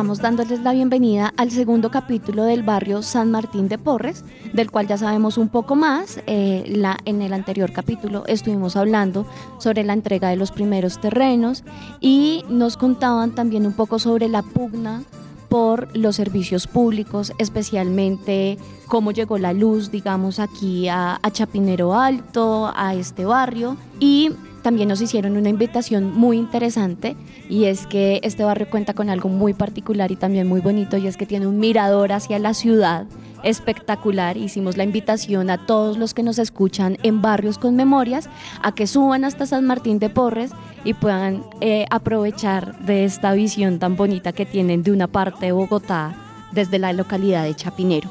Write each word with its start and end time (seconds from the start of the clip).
Saludamos 0.00 0.22
dándoles 0.22 0.60
la 0.60 0.72
bienvenida 0.72 1.30
al 1.36 1.50
segundo 1.50 1.90
capítulo 1.90 2.44
del 2.44 2.62
barrio 2.62 3.02
San 3.02 3.30
Martín 3.30 3.68
de 3.68 3.76
Porres, 3.76 4.24
del 4.54 4.70
cual 4.70 4.86
ya 4.86 4.96
sabemos 4.96 5.36
un 5.36 5.50
poco 5.50 5.76
más. 5.76 6.22
Eh, 6.26 6.64
la, 6.68 6.96
en 7.04 7.20
el 7.20 7.34
anterior 7.34 7.70
capítulo 7.70 8.24
estuvimos 8.26 8.76
hablando 8.76 9.26
sobre 9.58 9.84
la 9.84 9.92
entrega 9.92 10.30
de 10.30 10.36
los 10.36 10.52
primeros 10.52 11.02
terrenos 11.02 11.64
y 12.00 12.46
nos 12.48 12.78
contaban 12.78 13.34
también 13.34 13.66
un 13.66 13.74
poco 13.74 13.98
sobre 13.98 14.30
la 14.30 14.40
pugna 14.40 15.02
por 15.50 15.94
los 15.94 16.16
servicios 16.16 16.66
públicos, 16.66 17.34
especialmente 17.38 18.56
cómo 18.86 19.10
llegó 19.10 19.36
la 19.36 19.52
luz, 19.52 19.90
digamos, 19.90 20.38
aquí 20.38 20.88
a, 20.88 21.20
Chapinero 21.32 21.94
Alto, 21.94 22.72
a 22.74 22.94
este 22.94 23.26
barrio. 23.26 23.76
Y 23.98 24.30
también 24.62 24.88
nos 24.88 25.00
hicieron 25.00 25.36
una 25.36 25.48
invitación 25.48 26.16
muy 26.16 26.38
interesante 26.38 27.16
y 27.48 27.64
es 27.64 27.86
que 27.86 28.20
este 28.22 28.44
barrio 28.44 28.68
cuenta 28.70 28.94
con 28.94 29.10
algo 29.10 29.28
muy 29.28 29.52
particular 29.52 30.12
y 30.12 30.16
también 30.16 30.46
muy 30.46 30.60
bonito 30.60 30.96
y 30.96 31.06
es 31.06 31.16
que 31.16 31.26
tiene 31.26 31.46
un 31.46 31.58
mirador 31.58 32.12
hacia 32.12 32.38
la 32.38 32.54
ciudad 32.54 33.06
espectacular. 33.44 34.36
Hicimos 34.36 34.76
la 34.76 34.84
invitación 34.84 35.50
a 35.50 35.58
todos 35.66 35.98
los 35.98 36.14
que 36.14 36.22
nos 36.22 36.38
escuchan 36.38 36.98
en 37.02 37.22
barrios 37.22 37.58
con 37.58 37.76
memorias 37.76 38.28
a 38.62 38.72
que 38.74 38.86
suban 38.86 39.24
hasta 39.24 39.46
San 39.46 39.64
Martín 39.64 39.98
de 39.98 40.10
Porres 40.10 40.52
y 40.84 40.94
puedan 40.94 41.44
eh, 41.60 41.86
aprovechar 41.90 42.78
de 42.80 43.04
esta 43.04 43.32
visión 43.32 43.78
tan 43.78 43.96
bonita 43.96 44.32
que 44.32 44.46
tienen 44.46 44.82
de 44.82 44.92
una 44.92 45.06
parte 45.06 45.46
de 45.46 45.52
Bogotá 45.52 46.14
desde 46.52 46.78
la 46.78 46.92
localidad 46.92 47.44
de 47.44 47.54
Chapinero. 47.54 48.10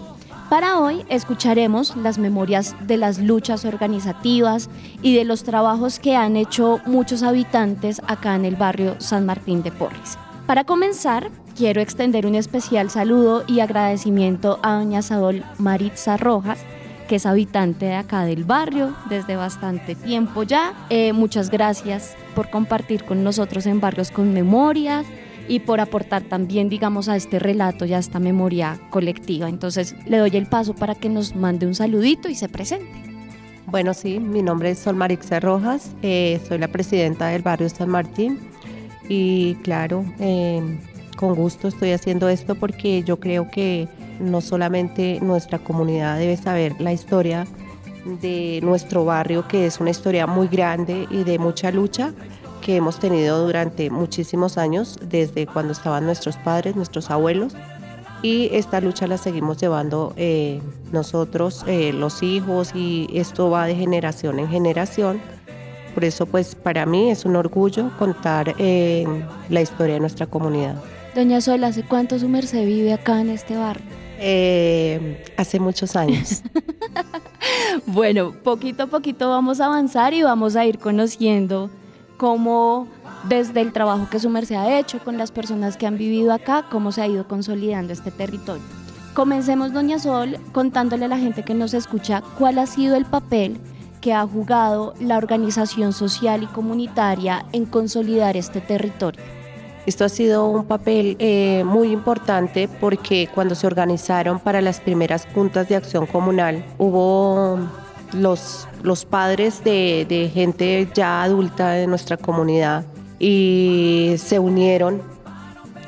Para 0.49 0.79
hoy 0.79 1.05
escucharemos 1.09 1.95
las 1.95 2.17
memorias 2.17 2.75
de 2.87 2.97
las 2.97 3.19
luchas 3.19 3.65
organizativas 3.65 4.69
y 5.03 5.15
de 5.15 5.23
los 5.23 5.43
trabajos 5.43 5.99
que 5.99 6.15
han 6.15 6.35
hecho 6.35 6.79
muchos 6.87 7.21
habitantes 7.21 8.01
acá 8.07 8.35
en 8.35 8.45
el 8.45 8.55
barrio 8.55 8.95
San 8.99 9.27
Martín 9.27 9.61
de 9.61 9.71
Porres. 9.71 10.17
Para 10.49 10.63
comenzar, 10.63 11.29
quiero 11.55 11.79
extender 11.79 12.25
un 12.25 12.33
especial 12.33 12.89
saludo 12.89 13.43
y 13.45 13.59
agradecimiento 13.59 14.57
a 14.63 14.79
doña 14.79 15.03
Sabol 15.03 15.45
Maritza 15.59 16.17
Rojas, 16.17 16.57
que 17.07 17.17
es 17.17 17.27
habitante 17.27 17.85
de 17.85 17.93
acá 17.93 18.25
del 18.25 18.45
barrio 18.45 18.95
desde 19.11 19.35
bastante 19.35 19.93
tiempo 19.93 20.41
ya. 20.41 20.73
Eh, 20.89 21.13
muchas 21.13 21.51
gracias 21.51 22.15
por 22.33 22.49
compartir 22.49 23.03
con 23.03 23.23
nosotros 23.23 23.67
en 23.67 23.79
Barrios 23.79 24.09
con 24.09 24.33
Memorias 24.33 25.05
y 25.47 25.59
por 25.59 25.81
aportar 25.81 26.23
también, 26.23 26.67
digamos, 26.67 27.09
a 27.09 27.15
este 27.15 27.37
relato 27.37 27.85
y 27.85 27.93
a 27.93 27.99
esta 27.99 28.17
memoria 28.17 28.79
colectiva. 28.89 29.49
Entonces, 29.49 29.95
le 30.07 30.17
doy 30.17 30.31
el 30.35 30.47
paso 30.47 30.73
para 30.73 30.95
que 30.95 31.09
nos 31.09 31.35
mande 31.35 31.67
un 31.67 31.75
saludito 31.75 32.27
y 32.27 32.33
se 32.33 32.49
presente. 32.49 33.03
Bueno, 33.67 33.93
sí, 33.93 34.19
mi 34.19 34.41
nombre 34.41 34.71
es 34.71 34.79
Sol 34.79 34.95
Marixa 34.95 35.39
Rojas, 35.39 35.91
eh, 36.01 36.41
soy 36.47 36.57
la 36.57 36.69
presidenta 36.69 37.27
del 37.27 37.43
barrio 37.43 37.69
San 37.69 37.89
Martín 37.89 38.49
y 39.09 39.55
claro, 39.55 40.05
eh, 40.19 40.61
con 41.17 41.35
gusto 41.35 41.67
estoy 41.67 41.91
haciendo 41.91 42.29
esto 42.29 42.55
porque 42.55 43.03
yo 43.03 43.19
creo 43.19 43.49
que 43.51 43.89
no 44.19 44.39
solamente 44.39 45.19
nuestra 45.21 45.59
comunidad 45.59 46.17
debe 46.17 46.37
saber 46.37 46.79
la 46.79 46.93
historia 46.93 47.45
de 48.21 48.59
nuestro 48.63 49.03
barrio, 49.03 49.47
que 49.47 49.65
es 49.65 49.79
una 49.79 49.89
historia 49.89 50.27
muy 50.27 50.47
grande 50.47 51.07
y 51.09 51.23
de 51.23 51.39
mucha 51.39 51.71
lucha 51.71 52.13
que 52.61 52.75
hemos 52.75 52.99
tenido 52.99 53.45
durante 53.45 53.89
muchísimos 53.89 54.57
años, 54.57 54.99
desde 55.01 55.47
cuando 55.47 55.73
estaban 55.73 56.05
nuestros 56.05 56.37
padres, 56.37 56.75
nuestros 56.75 57.09
abuelos, 57.09 57.53
y 58.21 58.49
esta 58.51 58.81
lucha 58.81 59.07
la 59.07 59.17
seguimos 59.17 59.57
llevando 59.57 60.13
eh, 60.17 60.61
nosotros, 60.91 61.63
eh, 61.67 61.93
los 61.93 62.21
hijos, 62.21 62.71
y 62.75 63.09
esto 63.13 63.49
va 63.49 63.65
de 63.65 63.75
generación 63.75 64.39
en 64.39 64.49
generación. 64.49 65.21
Por 65.99 66.05
eso, 66.05 66.25
pues 66.25 66.55
para 66.55 66.85
mí 66.85 67.11
es 67.11 67.25
un 67.25 67.35
orgullo 67.35 67.91
contar 67.99 68.55
eh, 68.57 69.05
la 69.49 69.59
historia 69.59 69.95
de 69.95 69.99
nuestra 69.99 70.27
comunidad. 70.27 70.81
Doña 71.13 71.41
Sol, 71.41 71.61
¿hace 71.65 71.83
cuánto 71.83 72.17
su 72.17 72.29
merced 72.29 72.65
vive 72.65 72.93
acá 72.93 73.19
en 73.19 73.29
este 73.29 73.57
barrio? 73.57 73.83
Eh, 74.17 75.25
hace 75.35 75.59
muchos 75.59 75.97
años. 75.97 76.41
Bueno, 77.85 78.33
poquito 78.43 78.83
a 78.83 78.87
poquito 78.87 79.29
vamos 79.29 79.59
a 79.59 79.65
avanzar 79.65 80.13
y 80.13 80.23
vamos 80.23 80.55
a 80.55 80.65
ir 80.65 80.79
conociendo 80.79 81.69
cómo 82.17 82.87
desde 83.27 83.61
el 83.61 83.73
trabajo 83.73 84.07
que 84.09 84.19
su 84.19 84.29
merced 84.29 84.55
ha 84.55 84.79
hecho 84.79 84.99
con 84.99 85.17
las 85.17 85.31
personas 85.31 85.75
que 85.75 85.85
han 85.85 85.97
vivido 85.97 86.31
acá, 86.31 86.65
cómo 86.69 86.91
se 86.91 87.01
ha 87.01 87.07
ido 87.07 87.27
consolidando 87.27 87.91
este 87.91 88.11
territorio. 88.11 88.63
Comencemos, 89.13 89.73
doña 89.73 89.99
Sol, 89.99 90.37
contándole 90.53 91.05
a 91.05 91.09
la 91.09 91.17
gente 91.17 91.43
que 91.43 91.53
nos 91.53 91.73
escucha 91.73 92.21
cuál 92.37 92.59
ha 92.59 92.67
sido 92.67 92.95
el 92.95 93.05
papel 93.05 93.59
que 94.01 94.13
ha 94.13 94.25
jugado 94.25 94.93
la 94.99 95.17
organización 95.17 95.93
social 95.93 96.43
y 96.43 96.47
comunitaria 96.47 97.45
en 97.51 97.65
consolidar 97.65 98.37
este 98.37 98.61
territorio. 98.61 99.21
Esto 99.85 100.05
ha 100.05 100.09
sido 100.09 100.47
un 100.47 100.65
papel 100.65 101.15
eh, 101.19 101.63
muy 101.65 101.91
importante 101.91 102.67
porque 102.79 103.29
cuando 103.33 103.55
se 103.55 103.65
organizaron 103.65 104.39
para 104.39 104.61
las 104.61 104.79
primeras 104.79 105.27
juntas 105.33 105.67
de 105.67 105.75
acción 105.75 106.05
comunal 106.05 106.63
hubo 106.77 107.57
los, 108.13 108.67
los 108.83 109.05
padres 109.05 109.63
de, 109.63 110.05
de 110.07 110.29
gente 110.29 110.87
ya 110.93 111.23
adulta 111.23 111.71
de 111.71 111.87
nuestra 111.87 112.17
comunidad 112.17 112.85
y 113.19 114.15
se 114.17 114.39
unieron, 114.39 115.01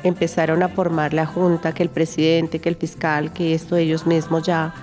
empezaron 0.02 0.62
a 0.62 0.68
formar 0.68 1.14
la 1.14 1.26
junta, 1.26 1.72
que 1.72 1.82
el 1.82 1.88
presidente, 1.88 2.58
que 2.58 2.68
el 2.68 2.76
fiscal, 2.76 3.32
que 3.32 3.54
esto 3.54 3.76
ellos 3.76 4.06
mismos 4.06 4.42
ya 4.42 4.74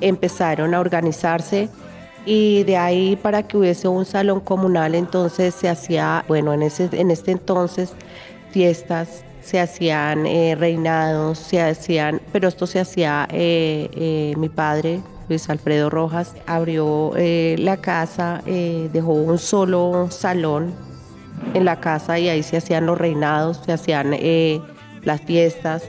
empezaron 0.00 0.74
a 0.74 0.80
organizarse 0.80 1.68
y 2.26 2.64
de 2.64 2.76
ahí 2.76 3.16
para 3.16 3.44
que 3.44 3.56
hubiese 3.56 3.88
un 3.88 4.04
salón 4.04 4.40
comunal 4.40 4.94
entonces 4.94 5.54
se 5.54 5.68
hacía, 5.68 6.24
bueno, 6.28 6.52
en, 6.52 6.62
ese, 6.62 6.90
en 6.92 7.10
este 7.10 7.30
entonces 7.30 7.94
fiestas, 8.50 9.24
se 9.40 9.60
hacían 9.60 10.26
eh, 10.26 10.56
reinados, 10.58 11.38
se 11.38 11.62
hacían, 11.62 12.20
pero 12.32 12.48
esto 12.48 12.66
se 12.66 12.80
hacía, 12.80 13.28
eh, 13.30 13.88
eh, 13.92 14.34
mi 14.36 14.48
padre, 14.48 15.00
Luis 15.28 15.48
Alfredo 15.48 15.88
Rojas, 15.88 16.34
abrió 16.46 17.12
eh, 17.16 17.54
la 17.58 17.76
casa, 17.76 18.42
dejó 18.44 19.12
un 19.12 19.38
solo 19.38 20.08
salón 20.10 20.74
en 21.54 21.64
la 21.64 21.78
casa 21.78 22.18
y 22.18 22.28
ahí 22.28 22.42
se 22.42 22.56
hacían 22.56 22.86
los 22.86 22.98
reinados, 22.98 23.60
se 23.64 23.72
hacían 23.72 24.16
las 25.02 25.20
fiestas, 25.20 25.84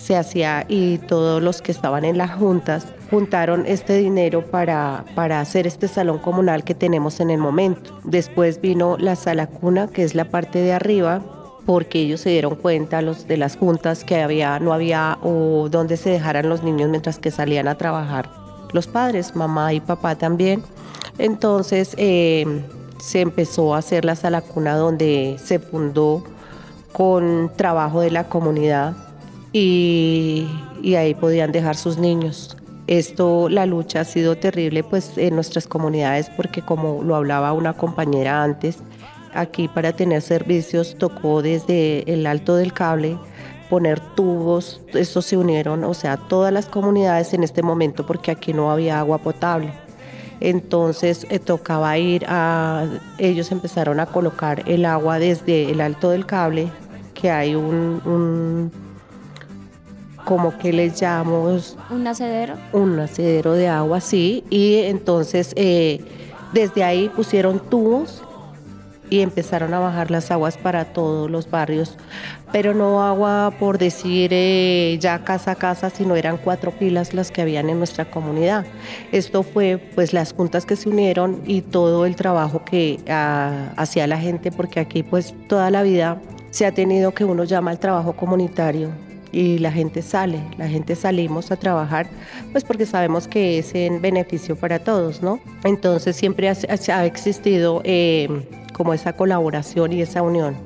se 0.00 0.16
hacía 0.16 0.64
y 0.66 0.98
todos 0.98 1.42
los 1.42 1.60
que 1.60 1.72
estaban 1.72 2.04
en 2.04 2.16
las 2.16 2.32
juntas 2.32 2.86
juntaron 3.10 3.66
este 3.66 3.98
dinero 3.98 4.44
para, 4.50 5.04
para 5.14 5.40
hacer 5.40 5.66
este 5.66 5.88
salón 5.88 6.18
comunal 6.18 6.64
que 6.64 6.74
tenemos 6.74 7.20
en 7.20 7.28
el 7.30 7.38
momento. 7.38 7.98
Después 8.04 8.60
vino 8.60 8.96
la 8.98 9.14
sala 9.14 9.46
cuna, 9.46 9.88
que 9.88 10.02
es 10.02 10.14
la 10.14 10.24
parte 10.24 10.60
de 10.60 10.72
arriba, 10.72 11.20
porque 11.66 12.00
ellos 12.00 12.20
se 12.20 12.30
dieron 12.30 12.54
cuenta 12.54 13.02
los 13.02 13.28
de 13.28 13.36
las 13.36 13.56
juntas 13.56 14.02
que 14.04 14.22
había 14.22 14.58
no 14.58 14.72
había 14.72 15.18
o 15.22 15.68
donde 15.70 15.98
se 15.98 16.08
dejaran 16.08 16.48
los 16.48 16.62
niños 16.62 16.88
mientras 16.88 17.18
que 17.18 17.30
salían 17.30 17.68
a 17.68 17.76
trabajar 17.76 18.30
los 18.72 18.86
padres, 18.86 19.36
mamá 19.36 19.74
y 19.74 19.80
papá 19.80 20.14
también. 20.14 20.62
Entonces 21.18 21.94
eh, 21.98 22.64
se 22.98 23.20
empezó 23.20 23.74
a 23.74 23.78
hacer 23.78 24.06
la 24.06 24.16
sala 24.16 24.40
cuna 24.40 24.76
donde 24.76 25.36
se 25.42 25.58
fundó 25.58 26.24
con 26.92 27.52
trabajo 27.56 28.00
de 28.00 28.10
la 28.10 28.24
comunidad 28.24 28.94
y, 29.52 30.46
y 30.82 30.94
ahí 30.94 31.14
podían 31.14 31.52
dejar 31.52 31.76
sus 31.76 31.98
niños. 31.98 32.56
Esto, 32.86 33.48
la 33.48 33.66
lucha 33.66 34.00
ha 34.00 34.04
sido 34.04 34.36
terrible 34.36 34.82
pues 34.82 35.16
en 35.16 35.36
nuestras 35.36 35.66
comunidades 35.68 36.28
porque 36.36 36.62
como 36.62 37.02
lo 37.04 37.14
hablaba 37.14 37.52
una 37.52 37.72
compañera 37.74 38.42
antes, 38.42 38.78
aquí 39.32 39.68
para 39.68 39.92
tener 39.92 40.22
servicios 40.22 40.96
tocó 40.98 41.40
desde 41.40 42.12
el 42.12 42.26
alto 42.26 42.56
del 42.56 42.72
cable 42.72 43.16
poner 43.68 44.00
tubos, 44.00 44.80
estos 44.92 45.26
se 45.26 45.36
unieron, 45.36 45.84
o 45.84 45.94
sea, 45.94 46.16
todas 46.16 46.52
las 46.52 46.66
comunidades 46.66 47.32
en 47.32 47.44
este 47.44 47.62
momento 47.62 48.04
porque 48.04 48.32
aquí 48.32 48.52
no 48.52 48.72
había 48.72 48.98
agua 48.98 49.18
potable. 49.18 49.72
entonces 50.40 51.26
eh, 51.30 51.38
tocaba 51.38 51.96
ir 51.96 52.24
a, 52.26 52.86
ellos 53.18 53.52
empezaron 53.52 54.00
a 54.00 54.06
colocar 54.06 54.64
el 54.66 54.84
agua 54.84 55.20
desde 55.20 55.70
el 55.70 55.80
alto 55.80 56.10
del 56.10 56.26
cable, 56.26 56.68
que 57.14 57.30
hay 57.30 57.54
un, 57.54 58.02
un 58.04 58.72
como 60.30 60.56
que 60.56 60.72
les 60.72 61.00
llamamos... 61.00 61.76
¿Un 61.90 62.04
nacedero? 62.04 62.54
Un 62.72 62.94
nacedero 62.94 63.54
de 63.54 63.66
agua, 63.66 64.00
sí, 64.00 64.44
y 64.48 64.76
entonces 64.76 65.52
eh, 65.56 66.04
desde 66.52 66.84
ahí 66.84 67.08
pusieron 67.08 67.58
tubos 67.58 68.22
y 69.10 69.22
empezaron 69.22 69.74
a 69.74 69.80
bajar 69.80 70.12
las 70.12 70.30
aguas 70.30 70.56
para 70.56 70.84
todos 70.84 71.28
los 71.28 71.50
barrios, 71.50 71.96
pero 72.52 72.74
no 72.74 73.02
agua 73.02 73.52
por 73.58 73.78
decir 73.78 74.30
eh, 74.32 74.96
ya 75.00 75.24
casa 75.24 75.50
a 75.50 75.54
casa, 75.56 75.90
sino 75.90 76.14
eran 76.14 76.36
cuatro 76.36 76.70
pilas 76.70 77.12
las 77.12 77.32
que 77.32 77.42
habían 77.42 77.68
en 77.68 77.78
nuestra 77.78 78.08
comunidad. 78.08 78.64
Esto 79.10 79.42
fue 79.42 79.78
pues 79.96 80.12
las 80.12 80.32
juntas 80.32 80.64
que 80.64 80.76
se 80.76 80.88
unieron 80.88 81.42
y 81.44 81.62
todo 81.62 82.06
el 82.06 82.14
trabajo 82.14 82.64
que 82.64 83.00
ah, 83.08 83.72
hacía 83.76 84.06
la 84.06 84.20
gente, 84.20 84.52
porque 84.52 84.78
aquí 84.78 85.02
pues 85.02 85.34
toda 85.48 85.72
la 85.72 85.82
vida 85.82 86.20
se 86.50 86.66
ha 86.66 86.72
tenido 86.72 87.14
que 87.14 87.24
uno 87.24 87.42
llama 87.42 87.72
al 87.72 87.80
trabajo 87.80 88.12
comunitario 88.12 89.09
y 89.32 89.58
la 89.58 89.72
gente 89.72 90.02
sale, 90.02 90.42
la 90.58 90.68
gente 90.68 90.96
salimos 90.96 91.50
a 91.50 91.56
trabajar, 91.56 92.08
pues 92.52 92.64
porque 92.64 92.86
sabemos 92.86 93.28
que 93.28 93.58
es 93.58 93.74
en 93.74 94.00
beneficio 94.00 94.56
para 94.56 94.78
todos, 94.78 95.22
¿no? 95.22 95.40
Entonces 95.64 96.16
siempre 96.16 96.48
ha, 96.48 96.56
ha 96.92 97.04
existido 97.06 97.80
eh, 97.84 98.28
como 98.72 98.94
esa 98.94 99.12
colaboración 99.14 99.92
y 99.92 100.02
esa 100.02 100.22
unión. 100.22 100.56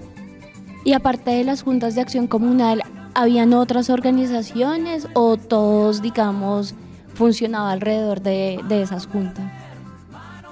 Y 0.85 0.93
aparte 0.93 1.31
de 1.31 1.45
las 1.45 1.63
juntas 1.63 1.95
de 1.95 2.03
acción 2.03 2.27
comunal, 2.27 2.83
¿habían 3.15 3.55
otras 3.55 3.91
organizaciones 3.91 5.09
o 5.15 5.37
todos, 5.37 6.03
digamos, 6.03 6.75
funcionaba 7.15 7.73
alrededor 7.73 8.21
de, 8.21 8.61
de 8.69 8.83
esas 8.83 9.07
juntas? 9.07 9.45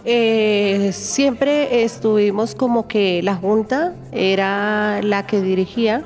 Eh, 0.04 0.90
siempre 0.92 1.84
estuvimos 1.84 2.56
como 2.56 2.88
que 2.88 3.22
la 3.22 3.36
junta 3.36 3.94
era 4.10 5.00
la 5.02 5.26
que 5.26 5.40
dirigía 5.40 6.02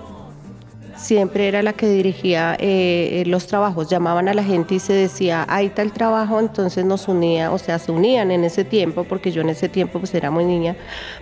siempre 0.97 1.49
era 1.49 1.63
la 1.63 1.73
que 1.73 1.89
dirigía 1.89 2.57
eh, 2.59 3.23
los 3.27 3.47
trabajos. 3.47 3.89
Llamaban 3.89 4.29
a 4.29 4.35
la 4.35 4.43
gente 4.43 4.75
y 4.75 4.79
se 4.79 4.93
decía, 4.93 5.45
ahí 5.49 5.67
está 5.67 5.83
el 5.83 5.93
trabajo, 5.93 6.41
entonces 6.41 6.85
nos 6.85 7.09
unía, 7.09 7.53
o 7.53 7.59
sea, 7.59 7.79
se 7.79 7.93
unían 7.93 8.31
en 8.31 8.45
ese 8.45 8.65
tiempo, 8.65 9.05
porque 9.05 9.33
yo 9.33 9.43
en 9.43 9.51
ese 9.51 9.69
tiempo 9.69 9.99
pues 9.99 10.15
era 10.15 10.31
muy 10.31 10.45
niña, 10.45 10.77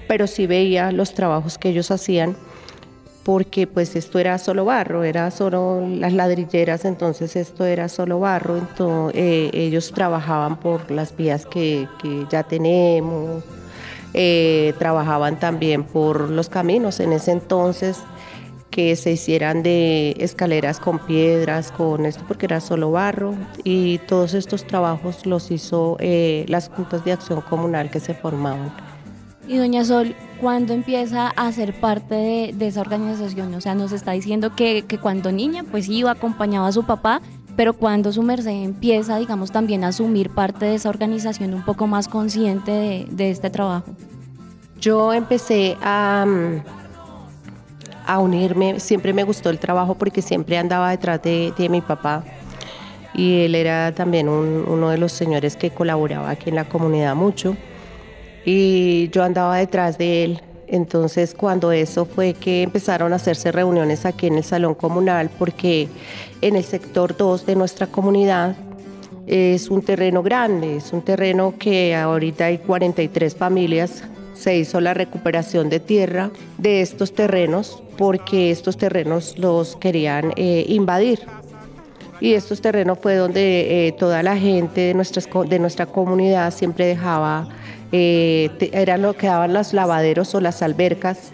pero 0.08 0.26
sí 0.26 0.46
veía 0.46 0.92
los 0.92 1.14
trabajos 1.14 1.58
que 1.58 1.70
ellos 1.70 1.90
hacían, 1.90 2.36
porque 3.24 3.66
pues 3.66 3.96
esto 3.96 4.18
era 4.18 4.38
solo 4.38 4.66
barro, 4.66 5.02
era 5.02 5.30
solo 5.30 5.82
las 5.86 6.12
ladrilleras, 6.12 6.84
entonces 6.84 7.36
esto 7.36 7.64
era 7.64 7.88
solo 7.88 8.20
barro, 8.20 8.58
entonces 8.58 9.20
eh, 9.20 9.50
ellos 9.54 9.92
trabajaban 9.92 10.56
por 10.60 10.90
las 10.90 11.16
vías 11.16 11.46
que, 11.46 11.88
ya 12.30 12.42
tenemos. 12.42 13.42
Eh, 14.16 14.74
trabajaban 14.78 15.40
también 15.40 15.82
por 15.82 16.30
los 16.30 16.48
caminos 16.48 17.00
en 17.00 17.12
ese 17.12 17.32
entonces 17.32 17.98
que 18.74 18.96
se 18.96 19.12
hicieran 19.12 19.62
de 19.62 20.16
escaleras 20.18 20.80
con 20.80 20.98
piedras, 20.98 21.70
con 21.70 22.06
esto 22.06 22.24
porque 22.26 22.46
era 22.46 22.58
solo 22.58 22.90
barro 22.90 23.36
y 23.62 23.98
todos 23.98 24.34
estos 24.34 24.66
trabajos 24.66 25.26
los 25.26 25.52
hizo 25.52 25.96
eh, 26.00 26.44
las 26.48 26.70
juntas 26.70 27.04
de 27.04 27.12
acción 27.12 27.40
comunal 27.42 27.88
que 27.88 28.00
se 28.00 28.14
formaban. 28.14 28.72
Y 29.46 29.58
doña 29.58 29.84
Sol, 29.84 30.16
¿cuándo 30.40 30.72
empieza 30.72 31.28
a 31.28 31.52
ser 31.52 31.78
parte 31.78 32.52
de, 32.52 32.66
esa 32.66 32.80
organización? 32.80 33.54
O 33.54 33.60
sea, 33.60 33.76
nos 33.76 33.92
está 33.92 34.10
diciendo 34.10 34.56
que, 34.56 34.82
que, 34.82 34.98
cuando 34.98 35.30
niña 35.30 35.62
pues 35.70 35.88
iba, 35.88 36.10
acompañaba 36.10 36.66
a 36.66 36.72
su 36.72 36.82
papá, 36.82 37.22
pero 37.54 37.74
cuando 37.74 38.12
su 38.12 38.24
merced 38.24 38.50
empieza, 38.50 39.18
digamos, 39.20 39.52
también 39.52 39.84
a 39.84 39.88
asumir 39.88 40.30
parte 40.30 40.64
de 40.64 40.74
esa 40.74 40.88
organización 40.88 41.54
un 41.54 41.64
poco 41.64 41.86
más 41.86 42.08
consciente 42.08 42.72
de, 42.72 43.06
de 43.08 43.30
este 43.30 43.50
trabajo. 43.50 43.94
Yo 44.80 45.14
empecé 45.14 45.76
a... 45.80 46.24
Um, 46.26 46.83
a 48.06 48.18
unirme. 48.18 48.80
Siempre 48.80 49.12
me 49.12 49.24
gustó 49.24 49.50
el 49.50 49.58
trabajo 49.58 49.94
porque 49.94 50.22
siempre 50.22 50.58
andaba 50.58 50.90
detrás 50.90 51.22
de, 51.22 51.52
mi 51.70 51.80
papá 51.80 52.24
y 53.14 53.42
él 53.42 53.54
era 53.54 53.92
también 53.92 54.28
uno 54.28 54.90
de 54.90 54.98
los 54.98 55.12
señores 55.12 55.56
que 55.56 55.70
colaboraba 55.70 56.30
aquí 56.30 56.50
en 56.50 56.56
la 56.56 56.64
comunidad 56.64 57.14
mucho 57.14 57.56
y 58.44 59.08
yo 59.10 59.22
andaba 59.22 59.56
detrás 59.56 59.98
de 59.98 60.24
él. 60.24 60.42
Entonces 60.66 61.34
cuando 61.34 61.72
eso 61.72 62.06
fue 62.06 62.34
que 62.34 62.62
empezaron 62.62 63.12
a 63.12 63.16
hacerse 63.16 63.52
reuniones 63.52 64.06
aquí 64.06 64.26
en 64.26 64.36
el 64.36 64.44
salón 64.44 64.74
comunal 64.74 65.30
porque 65.38 65.88
en 66.40 66.56
el 66.56 66.64
sector 66.64 67.16
2 67.16 67.46
de 67.46 67.54
nuestra 67.54 67.86
comunidad 67.86 68.56
es 69.26 69.70
un 69.70 69.82
terreno 69.82 70.22
grande, 70.22 70.76
es 70.76 70.92
un 70.92 71.02
terreno 71.02 71.54
que 71.58 71.94
ahorita 71.94 72.46
hay 72.46 72.58
43 72.58 73.34
familias 73.34 74.02
se 74.34 74.56
hizo 74.56 74.80
la 74.80 74.94
recuperación 74.94 75.70
de 75.70 75.80
tierra 75.80 76.30
de 76.58 76.82
estos 76.82 77.14
terrenos 77.14 77.82
porque 77.96 78.50
estos 78.50 78.76
terrenos 78.76 79.38
los 79.38 79.76
querían 79.76 80.32
eh, 80.36 80.64
invadir. 80.68 81.20
Y 82.20 82.34
estos 82.34 82.60
terrenos 82.60 82.98
fue 83.00 83.16
donde 83.16 83.88
eh, 83.88 83.92
toda 83.92 84.22
la 84.22 84.36
gente 84.36 84.80
de, 84.80 84.94
nuestras, 84.94 85.28
de 85.48 85.58
nuestra 85.58 85.86
comunidad 85.86 86.52
siempre 86.52 86.86
dejaba, 86.86 87.48
eh, 87.92 88.50
eran 88.72 89.02
lo 89.02 89.14
que 89.14 89.26
daban 89.26 89.52
los 89.52 89.72
lavaderos 89.72 90.34
o 90.34 90.40
las 90.40 90.62
albercas 90.62 91.32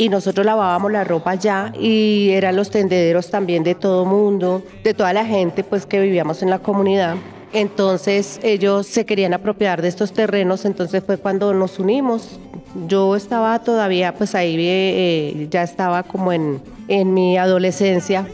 y 0.00 0.08
nosotros 0.08 0.46
lavábamos 0.46 0.90
la 0.92 1.04
ropa 1.04 1.32
allá 1.32 1.74
y 1.78 2.30
eran 2.30 2.56
los 2.56 2.70
tendederos 2.70 3.30
también 3.30 3.62
de 3.62 3.74
todo 3.74 4.06
mundo, 4.06 4.62
de 4.82 4.94
toda 4.94 5.12
la 5.12 5.26
gente 5.26 5.62
pues 5.62 5.84
que 5.84 6.00
vivíamos 6.00 6.42
en 6.42 6.48
la 6.48 6.58
comunidad. 6.58 7.16
Entonces 7.52 8.38
ellos 8.42 8.86
se 8.86 9.04
querían 9.04 9.34
apropiar 9.34 9.82
de 9.82 9.88
estos 9.88 10.12
terrenos, 10.12 10.64
entonces 10.64 11.02
fue 11.04 11.18
cuando 11.18 11.52
nos 11.52 11.78
unimos. 11.78 12.38
Yo 12.86 13.16
estaba 13.16 13.58
todavía, 13.60 14.14
pues 14.14 14.34
ahí 14.36 14.56
eh, 14.58 15.48
ya 15.50 15.64
estaba 15.64 16.04
como 16.04 16.32
en, 16.32 16.60
en 16.86 17.12
mi 17.12 17.36
adolescencia, 17.36 18.26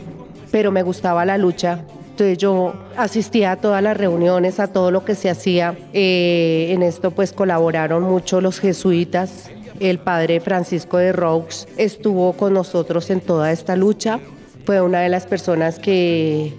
pero 0.50 0.70
me 0.70 0.82
gustaba 0.82 1.24
la 1.24 1.38
lucha. 1.38 1.80
Entonces 2.10 2.38
yo 2.38 2.72
asistía 2.96 3.52
a 3.52 3.56
todas 3.56 3.82
las 3.82 3.96
reuniones, 3.96 4.58
a 4.58 4.68
todo 4.68 4.90
lo 4.90 5.04
que 5.04 5.14
se 5.14 5.28
hacía. 5.28 5.76
Eh, 5.92 6.68
en 6.70 6.82
esto 6.82 7.10
pues 7.10 7.32
colaboraron 7.32 8.02
mucho 8.02 8.40
los 8.40 8.58
jesuitas. 8.58 9.50
El 9.80 9.98
padre 9.98 10.40
Francisco 10.40 10.96
de 10.96 11.12
Roux 11.12 11.66
estuvo 11.76 12.32
con 12.32 12.54
nosotros 12.54 13.10
en 13.10 13.20
toda 13.20 13.52
esta 13.52 13.76
lucha. 13.76 14.18
Fue 14.64 14.80
una 14.80 15.00
de 15.00 15.10
las 15.10 15.26
personas 15.26 15.78
que 15.78 16.54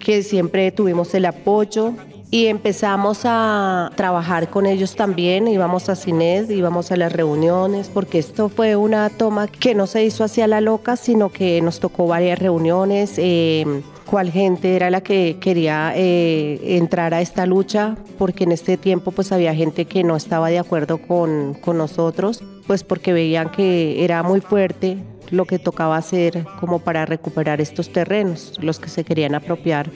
que 0.00 0.24
siempre 0.24 0.72
tuvimos 0.72 1.14
el 1.14 1.26
apoyo 1.26 1.94
y 2.32 2.46
empezamos 2.46 3.22
a 3.24 3.90
trabajar 3.96 4.50
con 4.50 4.66
ellos 4.66 4.94
también, 4.94 5.48
íbamos 5.48 5.88
a 5.88 5.96
Cined, 5.96 6.48
íbamos 6.50 6.92
a 6.92 6.96
las 6.96 7.12
reuniones, 7.12 7.90
porque 7.92 8.20
esto 8.20 8.48
fue 8.48 8.76
una 8.76 9.10
toma 9.10 9.48
que 9.48 9.74
no 9.74 9.88
se 9.88 10.04
hizo 10.04 10.22
hacia 10.22 10.46
la 10.46 10.60
loca, 10.60 10.96
sino 10.96 11.30
que 11.30 11.60
nos 11.60 11.80
tocó 11.80 12.06
varias 12.06 12.38
reuniones, 12.38 13.14
eh, 13.16 13.82
cuál 14.06 14.30
gente 14.30 14.76
era 14.76 14.90
la 14.90 15.00
que 15.00 15.38
quería 15.40 15.92
eh, 15.96 16.76
entrar 16.76 17.14
a 17.14 17.20
esta 17.20 17.46
lucha, 17.46 17.96
porque 18.16 18.44
en 18.44 18.52
este 18.52 18.76
tiempo 18.76 19.10
pues 19.10 19.32
había 19.32 19.52
gente 19.52 19.86
que 19.86 20.04
no 20.04 20.14
estaba 20.14 20.50
de 20.50 20.60
acuerdo 20.60 20.98
con, 20.98 21.54
con 21.54 21.78
nosotros, 21.78 22.44
pues 22.68 22.84
porque 22.84 23.12
veían 23.12 23.50
que 23.50 24.04
era 24.04 24.22
muy 24.22 24.40
fuerte 24.40 24.98
lo 25.30 25.44
que 25.44 25.58
tocaba 25.58 25.96
hacer 25.96 26.44
como 26.58 26.80
para 26.80 27.06
recuperar 27.06 27.60
estos 27.60 27.92
terrenos, 27.92 28.54
los 28.60 28.78
que 28.78 28.88
se 28.88 29.04
querían 29.04 29.34
apropiar 29.34 29.90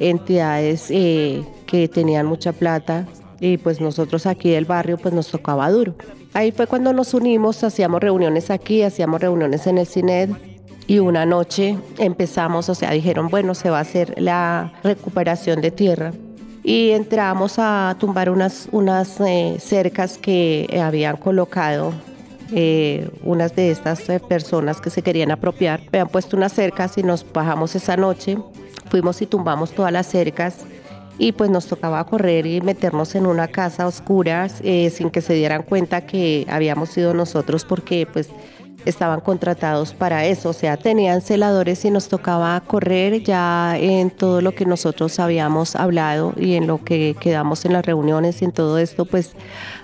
entidades 0.00 0.86
eh, 0.90 1.44
que 1.66 1.88
tenían 1.88 2.26
mucha 2.26 2.52
plata 2.52 3.06
y 3.40 3.56
pues 3.58 3.80
nosotros 3.80 4.26
aquí 4.26 4.50
del 4.50 4.64
barrio 4.64 4.98
pues 4.98 5.14
nos 5.14 5.28
tocaba 5.28 5.70
duro. 5.70 5.94
Ahí 6.34 6.52
fue 6.52 6.66
cuando 6.66 6.92
nos 6.92 7.14
unimos, 7.14 7.64
hacíamos 7.64 8.00
reuniones 8.00 8.50
aquí, 8.50 8.82
hacíamos 8.82 9.20
reuniones 9.20 9.66
en 9.66 9.78
el 9.78 9.86
CINED 9.86 10.30
y 10.86 10.98
una 10.98 11.26
noche 11.26 11.78
empezamos, 11.98 12.68
o 12.68 12.74
sea, 12.74 12.90
dijeron, 12.92 13.28
bueno, 13.28 13.54
se 13.54 13.70
va 13.70 13.78
a 13.78 13.82
hacer 13.82 14.14
la 14.20 14.72
recuperación 14.82 15.60
de 15.60 15.70
tierra 15.70 16.12
y 16.62 16.90
entramos 16.90 17.54
a 17.58 17.96
tumbar 17.98 18.30
unas, 18.30 18.68
unas 18.72 19.20
eh, 19.20 19.56
cercas 19.58 20.18
que 20.18 20.80
habían 20.82 21.16
colocado 21.16 21.92
eh, 22.52 23.10
unas 23.22 23.54
de 23.54 23.70
estas 23.70 24.08
eh, 24.08 24.20
personas 24.20 24.80
que 24.80 24.90
se 24.90 25.02
querían 25.02 25.30
apropiar, 25.30 25.80
habían 25.88 26.08
puesto 26.08 26.36
unas 26.36 26.52
cercas 26.52 26.96
y 26.96 27.02
nos 27.02 27.24
bajamos 27.32 27.74
esa 27.74 27.96
noche, 27.96 28.38
fuimos 28.90 29.20
y 29.20 29.26
tumbamos 29.26 29.72
todas 29.72 29.92
las 29.92 30.06
cercas 30.06 30.64
y 31.18 31.32
pues 31.32 31.50
nos 31.50 31.66
tocaba 31.66 32.04
correr 32.04 32.46
y 32.46 32.60
meternos 32.60 33.14
en 33.14 33.26
una 33.26 33.48
casa 33.48 33.86
oscura 33.86 34.48
eh, 34.62 34.88
sin 34.90 35.10
que 35.10 35.20
se 35.20 35.34
dieran 35.34 35.62
cuenta 35.62 36.06
que 36.06 36.46
habíamos 36.48 36.90
sido 36.90 37.12
nosotros 37.12 37.64
porque 37.64 38.06
pues 38.10 38.30
estaban 38.84 39.20
contratados 39.20 39.92
para 39.92 40.24
eso, 40.24 40.50
o 40.50 40.52
sea, 40.52 40.76
tenían 40.76 41.20
celadores 41.20 41.84
y 41.84 41.90
nos 41.90 42.08
tocaba 42.08 42.58
correr 42.60 43.22
ya 43.22 43.76
en 43.76 44.10
todo 44.10 44.40
lo 44.40 44.52
que 44.54 44.64
nosotros 44.64 45.18
habíamos 45.18 45.76
hablado 45.76 46.32
y 46.36 46.54
en 46.54 46.66
lo 46.66 46.82
que 46.82 47.16
quedamos 47.20 47.64
en 47.64 47.74
las 47.74 47.84
reuniones 47.84 48.40
y 48.40 48.46
en 48.46 48.52
todo 48.52 48.78
esto, 48.78 49.04
pues 49.04 49.32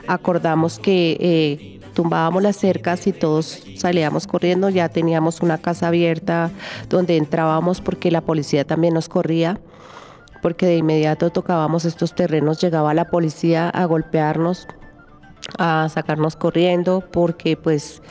acordamos 0.07 0.79
que 0.79 1.74
tumbábamos 1.95 2.43
las 2.43 2.57
cercas 2.57 3.07
y 3.07 3.13
todos 3.13 3.63
salíamos 3.77 4.27
corriendo, 4.27 4.69
ya 4.69 4.89
teníamos 4.89 5.41
una 5.41 5.59
casa 5.59 5.89
abierta 5.89 6.51
donde 6.89 7.17
entrábamos 7.17 7.81
porque 7.81 8.11
la 8.11 8.21
policía 8.21 8.65
también 8.65 8.95
nos 8.95 9.09
corría 9.09 9.59
porque 10.45 10.67
de 10.67 10.77
inmediato 10.77 11.31
tocábamos 11.31 11.87
estos 11.87 12.15
terrenos, 12.15 12.61
llegaba 12.61 12.93
la 12.93 13.07
policía 13.07 13.71
a 13.71 13.87
golpearnos, 13.87 14.69
a 15.57 15.89
sacarnos 15.89 16.37
corriendo 16.37 17.03
porque 17.11 17.57
pues 17.57 18.03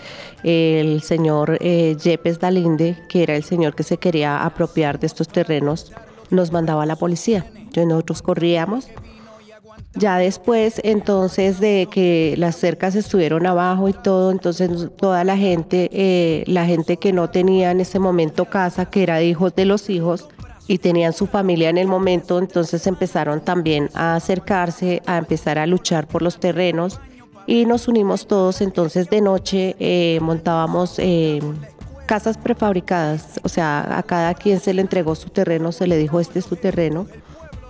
el 0.43 1.03
señor 1.03 1.59
eh, 1.61 1.95
Yepes 2.01 2.39
Dalinde, 2.39 2.97
que 3.07 3.21
era 3.21 3.35
el 3.35 3.43
señor 3.43 3.75
que 3.75 3.83
se 3.83 3.97
quería 3.97 4.43
apropiar 4.43 4.99
de 4.99 5.05
estos 5.05 5.27
terrenos, 5.27 5.93
nos 6.31 6.51
mandaba 6.51 6.81
a 6.81 6.85
la 6.87 6.95
policía. 6.95 7.45
Entonces 7.55 7.85
nosotros 7.85 8.23
corríamos. 8.23 8.87
Ya 9.95 10.17
después, 10.17 10.81
entonces, 10.83 11.59
de 11.59 11.87
que 11.91 12.33
las 12.37 12.55
cercas 12.55 12.95
estuvieron 12.95 13.45
abajo 13.45 13.89
y 13.89 13.93
todo, 13.93 14.31
entonces 14.31 14.89
toda 14.97 15.23
la 15.23 15.37
gente, 15.37 15.89
eh, 15.93 16.43
la 16.47 16.65
gente 16.65 16.97
que 16.97 17.13
no 17.13 17.29
tenía 17.29 17.69
en 17.71 17.79
ese 17.79 17.99
momento 17.99 18.45
casa, 18.45 18.85
que 18.85 19.03
era 19.03 19.21
hijos 19.21 19.53
de 19.55 19.65
los 19.65 19.89
hijos, 19.91 20.27
y 20.67 20.77
tenían 20.77 21.13
su 21.13 21.27
familia 21.27 21.69
en 21.69 21.77
el 21.77 21.87
momento, 21.87 22.39
entonces 22.39 22.87
empezaron 22.87 23.41
también 23.41 23.89
a 23.93 24.15
acercarse, 24.15 25.01
a 25.05 25.17
empezar 25.17 25.59
a 25.59 25.67
luchar 25.67 26.07
por 26.07 26.21
los 26.21 26.39
terrenos 26.39 26.99
y 27.47 27.65
nos 27.65 27.87
unimos 27.87 28.27
todos. 28.27 28.61
Entonces 28.61 29.09
de 29.09 29.21
noche 29.21 29.75
eh, 29.79 30.19
montábamos 30.21 30.99
eh, 30.99 31.41
casas 32.05 32.37
prefabricadas, 32.37 33.39
o 33.43 33.49
sea, 33.49 33.97
a 33.97 34.03
cada 34.03 34.33
quien 34.33 34.59
se 34.59 34.73
le 34.73 34.81
entregó 34.81 35.15
su 35.15 35.29
terreno, 35.29 35.71
se 35.71 35.87
le 35.87 35.97
dijo 35.97 36.19
este 36.19 36.39
es 36.39 36.45
tu 36.45 36.55
terreno. 36.55 37.07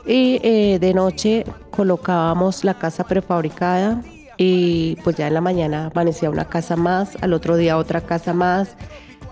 Y 0.05 0.39
eh, 0.43 0.79
de 0.79 0.93
noche 0.93 1.45
colocábamos 1.75 2.63
la 2.63 2.73
casa 2.73 3.03
prefabricada 3.03 4.01
y 4.37 4.97
pues 5.03 5.15
ya 5.15 5.27
en 5.27 5.33
la 5.33 5.41
mañana 5.41 5.89
amanecía 5.93 6.29
una 6.29 6.45
casa 6.45 6.75
más, 6.75 7.17
al 7.21 7.33
otro 7.33 7.57
día 7.57 7.77
otra 7.77 8.01
casa 8.01 8.33
más. 8.33 8.75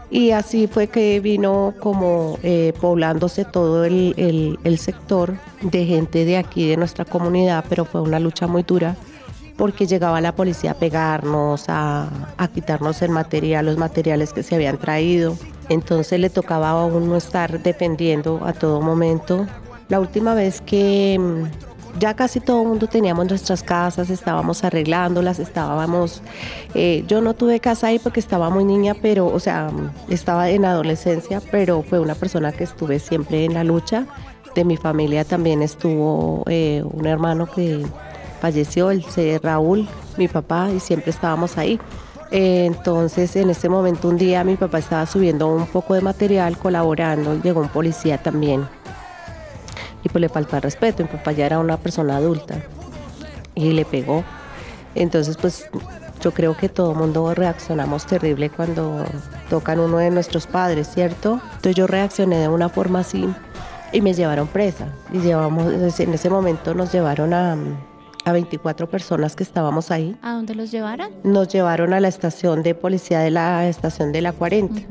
Y 0.10 0.32
así 0.32 0.68
fue 0.68 0.88
que 0.88 1.22
vino 1.22 1.74
como 1.80 2.38
poblándose 2.82 3.46
todo 3.46 3.86
el, 3.86 4.60
el 4.64 4.78
sector 4.78 5.36
de 5.62 5.86
gente 5.86 6.26
de 6.26 6.36
aquí, 6.36 6.68
de 6.68 6.76
nuestra 6.76 7.06
comunidad, 7.06 7.64
pero 7.70 7.86
fue 7.86 8.02
una 8.02 8.20
lucha 8.20 8.46
muy 8.46 8.64
dura 8.64 8.98
porque 9.62 9.86
llegaba 9.86 10.22
la 10.22 10.34
policía 10.34 10.72
a 10.72 10.74
pegarnos, 10.74 11.66
a, 11.68 12.10
quitarnos 12.52 13.04
el 13.04 13.12
material, 13.12 13.68
los 13.68 13.78
materiales 13.78 14.34
que 14.34 14.42
se 14.42 14.56
habían 14.56 14.80
traído. 14.80 15.38
Entonces 15.70 16.20
le 16.20 16.32
tocaba 16.32 16.72
a 16.72 16.86
uno 16.86 17.16
estar 17.16 17.62
defendiendo 17.62 18.42
a 18.44 18.54
todo 18.54 18.82
momento. 18.82 19.46
La 19.88 20.00
última 20.00 20.34
vez 20.34 20.62
que 20.62 21.20
ya 22.00 22.16
casi 22.16 22.40
todo 22.40 22.62
el 22.62 22.68
mundo 22.68 22.88
teníamos 22.88 23.28
nuestras 23.28 23.64
casas, 23.64 24.10
estábamos 24.10 24.64
arreglándolas, 24.64 25.40
estábamos... 25.40 26.22
Eh, 26.74 27.04
yo 27.08 27.22
no 27.22 27.34
tuve 27.34 27.60
casa 27.60 27.88
ahí 27.88 28.00
porque 28.00 28.20
estaba 28.20 28.50
muy 28.50 28.64
niña, 28.64 28.96
pero, 29.02 29.28
o 29.28 29.40
sea, 29.40 29.70
estaba 30.10 30.50
en 30.50 30.66
adolescencia, 30.66 31.42
pero 31.52 31.84
fue 31.84 32.00
una 32.00 32.16
persona 32.16 32.52
que 32.52 32.64
estuve 32.64 33.00
siempre 33.00 33.46
en 33.46 33.54
la 33.54 33.64
lucha. 33.64 34.06
De 34.56 34.66
mi 34.66 34.78
familia 34.78 35.24
también 35.24 35.62
estuvo 35.62 36.44
eh, 36.48 36.84
un 36.84 37.08
hermano 37.08 37.46
que 37.46 37.86
falleció 38.42 38.92
el 38.92 39.06
Raúl, 39.42 39.88
mi 40.18 40.28
papá, 40.28 40.70
y 40.76 40.80
siempre 40.80 41.12
estábamos 41.12 41.58
ahí. 41.58 41.80
entonces, 42.32 43.36
en 43.36 43.50
ese 43.50 43.70
momento, 43.70 44.08
un 44.08 44.18
día 44.18 44.44
mi 44.44 44.56
papá 44.56 44.80
estaba 44.80 45.06
subiendo 45.06 45.48
un 45.48 45.68
poco 45.68 45.94
de 45.94 46.02
material, 46.02 46.58
colaborando, 46.58 47.42
llegó 47.42 47.62
un 47.62 47.70
policía 47.70 48.18
también. 48.18 48.81
Y 50.03 50.10
pues 50.10 50.22
le 50.22 50.29
faltó 50.29 50.55
el 50.55 50.62
respeto, 50.62 51.03
mi 51.03 51.10
papá 51.10 51.31
ya 51.31 51.46
era 51.46 51.60
una 51.60 51.77
persona 51.77 52.17
adulta 52.17 52.55
y 53.55 53.72
le 53.72 53.86
pegó. 53.86 54.24
Entonces, 54.96 55.38
pues 55.38 55.70
yo 56.22 56.31
creo 56.31 56.55
que 56.55 56.70
todo 56.70 56.91
el 56.91 56.98
mundo 56.98 57.34
reaccionamos 57.34 58.05
terrible 58.05 58.50
cuando 58.50 59.05
tocan 59.50 59.79
uno 59.79 59.98
de 59.98 60.12
nuestros 60.12 60.48
padres, 60.48 60.89
¿cierto? 60.93 61.41
Entonces 61.43 61.75
yo 61.75 61.88
reaccioné 61.88 62.38
de 62.38 62.48
una 62.48 62.70
forma 62.70 63.00
así 63.00 63.27
y 63.91 64.01
me 64.01 64.13
llevaron 64.13 64.48
presa. 64.48 64.88
Y 65.12 65.20
llevamos, 65.20 66.00
en 66.00 66.13
ese 66.13 66.29
momento 66.29 66.74
nos 66.74 66.91
llevaron 66.91 67.34
a, 67.34 67.58
a 68.25 68.31
24 68.31 68.88
personas 68.89 69.36
que 69.36 69.43
estábamos 69.43 69.91
ahí. 69.91 70.15
¿A 70.22 70.34
dónde 70.34 70.55
los 70.55 70.72
llevaron? 70.72 71.10
Nos 71.24 71.48
llevaron 71.48 71.93
a 71.93 72.00
la 72.00 72.08
estación 72.08 72.63
de 72.63 72.75
policía 72.75 73.20
de 73.20 73.31
la 73.31 73.67
estación 73.67 74.12
de 74.12 74.22
la 74.22 74.31
40, 74.31 74.81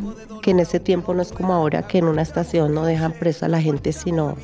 que 0.42 0.50
en 0.50 0.60
ese 0.60 0.80
tiempo 0.80 1.14
no 1.14 1.22
es 1.22 1.32
como 1.32 1.54
ahora 1.54 1.82
que 1.86 1.98
en 1.98 2.06
una 2.06 2.22
estación 2.22 2.74
no 2.74 2.84
dejan 2.84 3.12
preso 3.12 3.46
a 3.46 3.48
la 3.48 3.60
gente, 3.60 3.92
sino 3.92 4.36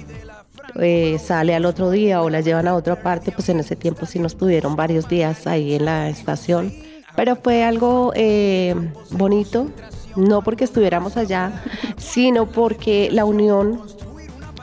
eh, 0.80 1.18
sale 1.18 1.54
al 1.54 1.64
otro 1.64 1.90
día 1.90 2.22
o 2.22 2.30
la 2.30 2.40
llevan 2.40 2.68
a 2.68 2.74
otra 2.74 3.02
parte, 3.02 3.32
pues 3.32 3.48
en 3.48 3.60
ese 3.60 3.76
tiempo 3.76 4.06
sí 4.06 4.18
nos 4.18 4.36
tuvieron 4.36 4.76
varios 4.76 5.08
días 5.08 5.46
ahí 5.46 5.74
en 5.74 5.84
la 5.84 6.08
estación. 6.08 6.72
Pero 7.14 7.36
fue 7.36 7.64
algo 7.64 8.12
eh, 8.14 8.74
bonito, 9.10 9.68
no 10.16 10.42
porque 10.42 10.64
estuviéramos 10.64 11.16
allá, 11.16 11.62
sino 11.96 12.46
porque 12.46 13.08
la 13.10 13.24
unión 13.24 13.80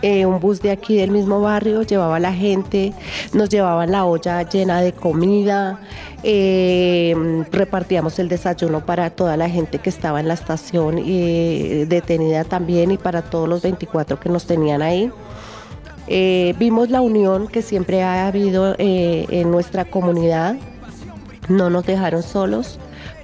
eh, 0.03 0.25
un 0.25 0.41
bus 0.41 0.61
de 0.61 0.69
aquí 0.69 0.97
del 0.97 1.11
mismo 1.11 1.39
barrio 1.39 1.81
llevaba 1.83 2.17
a 2.17 2.19
la 2.19 2.33
gente, 2.33 2.93
nos 3.31 3.47
llevaban 3.47 3.89
la 3.89 4.03
olla 4.03 4.41
llena 4.41 4.81
de 4.81 4.91
comida, 4.91 5.79
eh, 6.23 7.15
repartíamos 7.53 8.19
el 8.19 8.27
desayuno 8.27 8.85
para 8.85 9.11
toda 9.11 9.37
la 9.37 9.49
gente 9.49 9.79
que 9.79 9.89
estaba 9.89 10.19
en 10.19 10.27
la 10.27 10.33
estación 10.33 10.99
y 10.99 11.21
eh, 11.21 11.85
detenida 11.87 12.43
también 12.43 12.91
y 12.91 12.97
para 12.97 13.21
todos 13.21 13.47
los 13.47 13.61
24 13.61 14.19
que 14.19 14.27
nos 14.27 14.45
tenían 14.45 14.81
ahí. 14.81 15.09
Vimos 16.57 16.89
la 16.89 17.01
unión 17.01 17.47
que 17.47 17.61
siempre 17.61 18.03
ha 18.03 18.27
habido 18.27 18.75
en 18.77 19.49
nuestra 19.49 19.85
comunidad, 19.85 20.55
no 21.49 21.69
nos 21.69 21.85
dejaron 21.85 22.23
solos. 22.23 22.79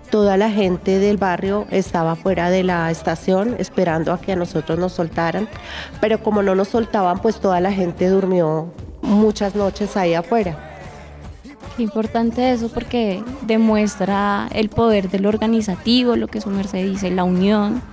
Toda 0.10 0.38
la 0.38 0.50
gente 0.50 0.98
del 0.98 1.18
barrio 1.18 1.68
estaba 1.70 2.16
fuera 2.16 2.50
de 2.50 2.64
la 2.64 2.90
estación 2.90 3.56
esperando 3.60 4.12
a 4.12 4.20
que 4.20 4.32
a 4.32 4.36
nosotros 4.36 4.80
nos 4.80 4.94
soltaran, 4.94 5.48
pero 6.02 6.24
como 6.24 6.42
no 6.42 6.56
nos 6.56 6.70
soltaban, 6.70 7.20
pues 7.20 7.40
toda 7.40 7.60
la 7.60 7.72
gente 7.72 8.08
durmió 8.08 8.74
muchas 9.04 9.54
noches 9.54 9.96
ahí 9.96 10.16
afuera. 10.16 10.58
Importante 11.78 12.52
eso 12.52 12.70
porque 12.70 13.24
demuestra 13.44 14.50
el 14.52 14.70
poder 14.70 15.12
del 15.12 15.28
organizativo, 15.28 16.16
lo 16.16 16.28
que 16.28 16.42
su 16.42 16.50
merced 16.50 16.84
dice, 16.84 17.12
la 17.12 17.24
unión 17.24 17.84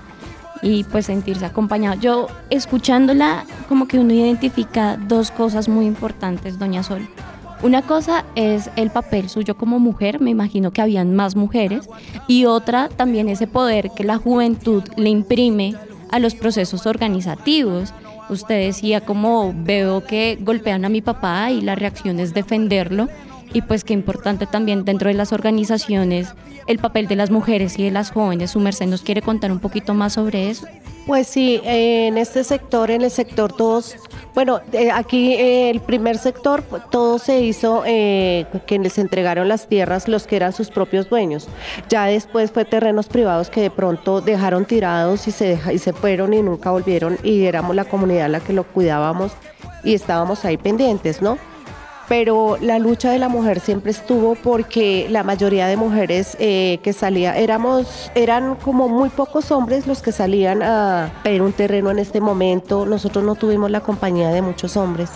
y 0.63 0.85
pues 0.85 1.07
sentirse 1.07 1.45
acompañado. 1.47 2.01
Yo 2.01 2.27
escuchándola 2.51 3.45
como 3.69 3.87
que 3.89 3.99
uno 3.99 4.13
identifica 4.13 4.97
dos 4.97 5.31
cosas 5.31 5.69
muy 5.69 5.87
importantes, 5.87 6.59
doña 6.59 6.83
Sol. 6.83 7.07
Una 7.63 7.83
cosa 7.83 8.25
es 8.35 8.71
el 8.77 8.91
papel 8.91 9.31
suyo 9.31 9.57
como 9.57 9.79
mujer, 9.79 10.21
me 10.21 10.31
imagino 10.31 10.73
que 10.73 10.83
habían 10.83 11.15
más 11.15 11.37
mujeres, 11.37 11.89
y 12.29 12.45
otra 12.45 12.91
también 12.91 13.29
ese 13.29 13.47
poder 13.47 13.91
que 13.97 14.05
la 14.05 14.19
juventud 14.19 14.85
le 14.97 15.09
imprime 15.09 15.75
a 16.11 16.19
los 16.19 16.35
procesos 16.35 16.87
organizativos. 16.87 17.95
Usted 18.29 18.67
decía 18.67 19.01
como 19.01 19.55
veo 19.57 20.05
que 20.05 20.39
golpean 20.41 20.85
a 20.85 20.89
mi 20.89 21.01
papá 21.01 21.51
y 21.51 21.63
la 21.63 21.77
reacción 21.77 22.21
es 22.21 22.35
defenderlo 22.35 23.09
y 23.53 23.63
pues 23.63 23.85
qué 23.85 23.93
importante 23.93 24.47
también 24.47 24.85
dentro 24.85 25.09
de 25.09 25.15
las 25.15 25.33
organizaciones 25.33 26.35
el 26.67 26.79
papel 26.79 27.07
de 27.07 27.17
las 27.17 27.31
mujeres 27.31 27.79
y 27.79 27.85
de 27.85 27.91
las 27.91 28.11
jóvenes. 28.11 28.51
Su 28.51 28.61
merced 28.61 28.87
nos 28.87 29.03
quiere 29.03 29.23
contar 29.23 29.53
un 29.53 29.61
poquito 29.61 29.95
más 29.95 30.15
sobre 30.15 30.51
eso. 30.51 30.67
Pues 31.07 31.29
sí, 31.29 31.61
en 31.63 32.19
este 32.19 32.43
sector, 32.43 32.91
en 32.91 33.03
el 33.03 33.13
sector 33.13 33.53
todos, 33.53 33.95
bueno, 34.35 34.61
eh, 34.73 34.91
aquí 34.91 35.35
eh, 35.35 35.71
el 35.71 35.79
primer 35.79 36.19
sector, 36.19 36.65
todo 36.91 37.21
se 37.21 37.43
hizo 37.43 37.85
eh, 37.87 38.45
que 38.67 38.77
les 38.81 38.99
entregaron 38.99 39.47
las 39.47 39.69
tierras 39.69 40.09
los 40.09 40.27
que 40.27 40.35
eran 40.35 40.53
sus 40.53 40.69
propios 40.71 41.09
dueños. 41.09 41.47
Ya 41.89 42.07
después 42.07 42.51
fue 42.51 42.65
terrenos 42.65 43.07
privados 43.07 43.51
que 43.51 43.61
de 43.61 43.71
pronto 43.71 44.21
dejaron 44.21 44.65
tirados 44.65 45.29
y 45.29 45.31
se, 45.31 45.61
y 45.73 45.79
se 45.79 45.93
fueron 45.93 46.35
y 46.35 46.43
nunca 46.43 46.73
volvieron 46.73 47.19
y 47.23 47.45
éramos 47.45 47.77
la 47.77 47.85
comunidad 47.85 48.29
la 48.29 48.41
que 48.41 48.53
lo 48.53 48.65
cuidábamos 48.65 49.31
y 49.85 49.95
estábamos 49.95 50.45
ahí 50.45 50.57
pendientes, 50.57 51.23
¿no? 51.23 51.39
Pero 52.09 52.57
la 52.61 52.79
lucha 52.79 53.11
de 53.11 53.19
la 53.19 53.29
mujer 53.29 53.61
siempre 53.61 53.91
estuvo 53.91 54.35
porque 54.37 55.09
la 55.11 55.25
mayoría 55.25 55.67
de 55.67 55.77
mujeres 55.77 56.37
eh, 56.39 56.79
que 56.83 56.93
salía, 56.93 57.37
éramos, 57.37 58.11
eran 58.15 58.55
como 58.57 58.89
muy 58.89 59.09
pocos 59.09 59.51
hombres 59.51 59.87
los 59.87 60.03
que 60.03 60.13
salían 60.13 60.63
a 60.63 61.13
pedir 61.23 61.43
un 61.43 61.53
terreno 61.53 61.91
en 61.91 61.99
este 61.99 62.21
momento. 62.21 62.87
Nosotros 62.87 63.25
no 63.25 63.35
tuvimos 63.35 63.71
la 63.71 63.81
compañía 63.81 64.31
de 64.31 64.43
muchos 64.43 64.77
hombres. 64.77 65.11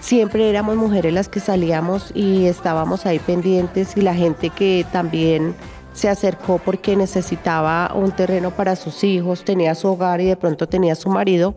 Siempre 0.00 0.50
éramos 0.50 0.76
mujeres 0.76 1.12
las 1.12 1.28
que 1.28 1.38
salíamos 1.38 2.10
y 2.14 2.46
estábamos 2.46 3.06
ahí 3.06 3.20
pendientes 3.20 3.96
y 3.96 4.00
la 4.00 4.14
gente 4.14 4.50
que 4.50 4.84
también 4.90 5.54
se 5.92 6.08
acercó 6.08 6.58
porque 6.58 6.96
necesitaba 6.96 7.92
un 7.94 8.10
terreno 8.10 8.50
para 8.50 8.74
sus 8.74 9.04
hijos, 9.04 9.44
tenía 9.44 9.74
su 9.76 9.88
hogar 9.88 10.20
y 10.20 10.26
de 10.26 10.36
pronto 10.36 10.66
tenía 10.66 10.96
su 10.96 11.08
marido. 11.08 11.54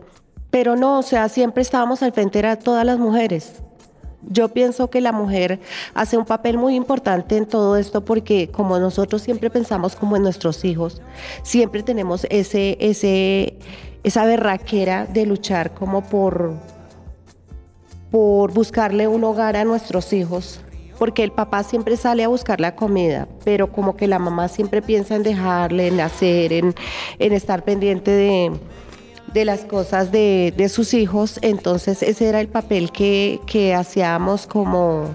Pero 0.50 0.76
no, 0.76 1.00
o 1.00 1.02
sea, 1.02 1.28
siempre 1.28 1.62
estábamos 1.62 2.04
al 2.04 2.12
frente, 2.12 2.38
eran 2.38 2.58
todas 2.58 2.84
las 2.84 2.98
mujeres. 2.98 3.62
Yo 4.22 4.48
pienso 4.48 4.90
que 4.90 5.00
la 5.00 5.12
mujer 5.12 5.60
hace 5.94 6.16
un 6.16 6.24
papel 6.24 6.58
muy 6.58 6.74
importante 6.74 7.36
en 7.36 7.46
todo 7.46 7.76
esto 7.76 8.04
porque 8.04 8.48
como 8.50 8.78
nosotros 8.78 9.22
siempre 9.22 9.50
pensamos 9.50 9.94
como 9.94 10.16
en 10.16 10.22
nuestros 10.22 10.64
hijos, 10.64 11.00
siempre 11.42 11.82
tenemos 11.82 12.26
ese, 12.30 12.76
ese, 12.80 13.58
esa 14.02 14.24
berraquera 14.24 15.06
de 15.06 15.26
luchar 15.26 15.74
como 15.74 16.02
por, 16.02 16.54
por 18.10 18.52
buscarle 18.52 19.06
un 19.06 19.22
hogar 19.24 19.56
a 19.56 19.64
nuestros 19.64 20.12
hijos, 20.12 20.60
porque 20.98 21.22
el 21.22 21.30
papá 21.30 21.62
siempre 21.62 21.96
sale 21.96 22.24
a 22.24 22.28
buscar 22.28 22.60
la 22.60 22.74
comida, 22.74 23.28
pero 23.44 23.70
como 23.70 23.96
que 23.96 24.08
la 24.08 24.18
mamá 24.18 24.48
siempre 24.48 24.82
piensa 24.82 25.14
en 25.14 25.22
dejarle, 25.22 25.88
en 25.88 26.00
hacer, 26.00 26.52
en, 26.52 26.74
en 27.18 27.32
estar 27.32 27.62
pendiente 27.64 28.10
de 28.10 28.50
de 29.36 29.44
las 29.44 29.66
cosas 29.66 30.10
de, 30.10 30.54
de 30.56 30.68
sus 30.70 30.94
hijos. 30.94 31.38
Entonces 31.42 32.02
ese 32.02 32.26
era 32.26 32.40
el 32.40 32.48
papel 32.48 32.90
que, 32.90 33.38
que 33.46 33.74
hacíamos 33.74 34.46
como 34.46 35.14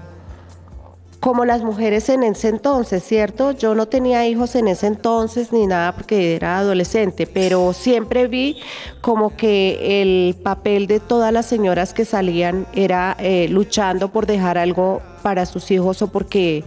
como 1.21 1.45
las 1.45 1.61
mujeres 1.61 2.09
en 2.09 2.23
ese 2.23 2.49
entonces, 2.49 3.03
¿cierto? 3.03 3.51
Yo 3.51 3.75
no 3.75 3.87
tenía 3.87 4.27
hijos 4.27 4.55
en 4.55 4.67
ese 4.67 4.87
entonces 4.87 5.53
ni 5.53 5.67
nada 5.67 5.91
porque 5.91 6.35
era 6.35 6.57
adolescente, 6.57 7.27
pero 7.27 7.73
siempre 7.73 8.27
vi 8.27 8.57
como 9.01 9.35
que 9.37 10.01
el 10.01 10.35
papel 10.41 10.87
de 10.87 10.99
todas 10.99 11.31
las 11.31 11.45
señoras 11.45 11.93
que 11.93 12.05
salían 12.05 12.65
era 12.73 13.15
eh, 13.19 13.47
luchando 13.49 14.11
por 14.11 14.25
dejar 14.25 14.57
algo 14.57 14.99
para 15.21 15.45
sus 15.45 15.69
hijos 15.69 16.01
o 16.01 16.07
porque 16.07 16.63